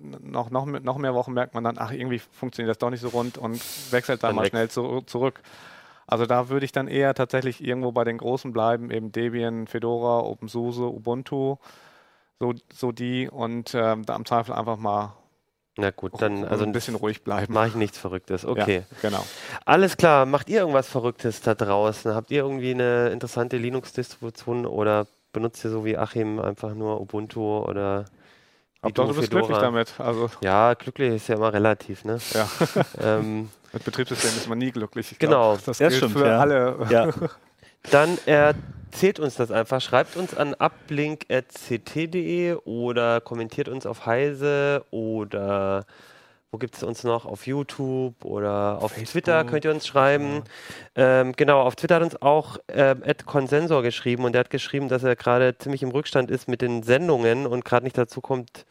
[0.00, 3.08] noch, noch, noch mehr Wochen merkt man dann, ach, irgendwie funktioniert das doch nicht so
[3.08, 3.60] rund und
[3.92, 4.50] wechselt dann, dann mal weg.
[4.50, 5.40] schnell zu, zurück.
[6.06, 10.20] Also da würde ich dann eher tatsächlich irgendwo bei den Großen bleiben, eben Debian, Fedora,
[10.20, 11.56] OpenSUSE, Ubuntu,
[12.40, 15.14] so, so die und ähm, da am Zweifel einfach mal
[15.80, 17.54] na gut, dann also ein bisschen ruhig bleiben.
[17.54, 18.44] Mache ich nichts Verrücktes.
[18.44, 18.82] Okay.
[18.90, 19.24] Ja, genau.
[19.64, 20.26] Alles klar.
[20.26, 22.14] Macht ihr irgendwas Verrücktes da draußen?
[22.16, 27.58] Habt ihr irgendwie eine interessante Linux-Distribution oder benutzt ihr so wie Achim einfach nur Ubuntu
[27.60, 28.06] oder
[28.82, 29.46] Hauptsache, du bist Fedora.
[29.46, 29.92] glücklich damit.
[29.98, 32.18] Also ja, glücklich ist ja immer relativ, ne?
[32.32, 32.48] Ja.
[33.18, 35.12] ähm, Mit Betriebssystem ist man nie glücklich.
[35.12, 35.54] Ich genau.
[35.54, 36.38] Glaub, das ja, gilt stimmt, für ja.
[36.38, 36.86] alle.
[36.88, 37.10] Ja.
[37.90, 39.80] Dann erzählt uns das einfach.
[39.80, 45.84] Schreibt uns an uplink.ct.de oder kommentiert uns auf Heise oder
[46.50, 47.26] wo gibt es uns noch?
[47.26, 49.12] Auf YouTube oder auf Facebook.
[49.12, 50.44] Twitter könnt ihr uns schreiben.
[50.96, 51.20] Ja.
[51.20, 54.88] Ähm, genau, auf Twitter hat uns auch ähm, Ed Consensor geschrieben und der hat geschrieben,
[54.88, 58.64] dass er gerade ziemlich im Rückstand ist mit den Sendungen und gerade nicht dazu kommt,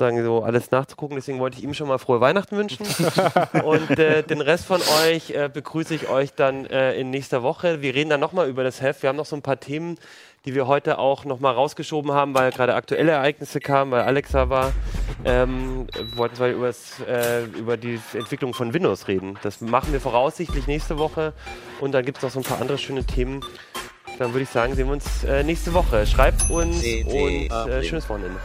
[0.00, 1.16] sozusagen so alles nachzugucken.
[1.16, 2.86] Deswegen wollte ich ihm schon mal frohe Weihnachten wünschen.
[3.64, 7.82] und äh, den Rest von euch äh, begrüße ich euch dann äh, in nächster Woche.
[7.82, 9.02] Wir reden dann nochmal über das Heft.
[9.02, 9.98] Wir haben noch so ein paar Themen,
[10.46, 14.72] die wir heute auch nochmal rausgeschoben haben, weil gerade aktuelle Ereignisse kamen, weil Alexa war.
[15.24, 19.38] Ähm, wir wollten zwar äh, über die Entwicklung von Windows reden.
[19.42, 21.34] Das machen wir voraussichtlich nächste Woche.
[21.80, 23.44] Und dann gibt es noch so ein paar andere schöne Themen.
[24.18, 26.06] Dann würde ich sagen, sehen wir uns äh, nächste Woche.
[26.06, 28.38] Schreibt uns und äh, schönes Wochenende.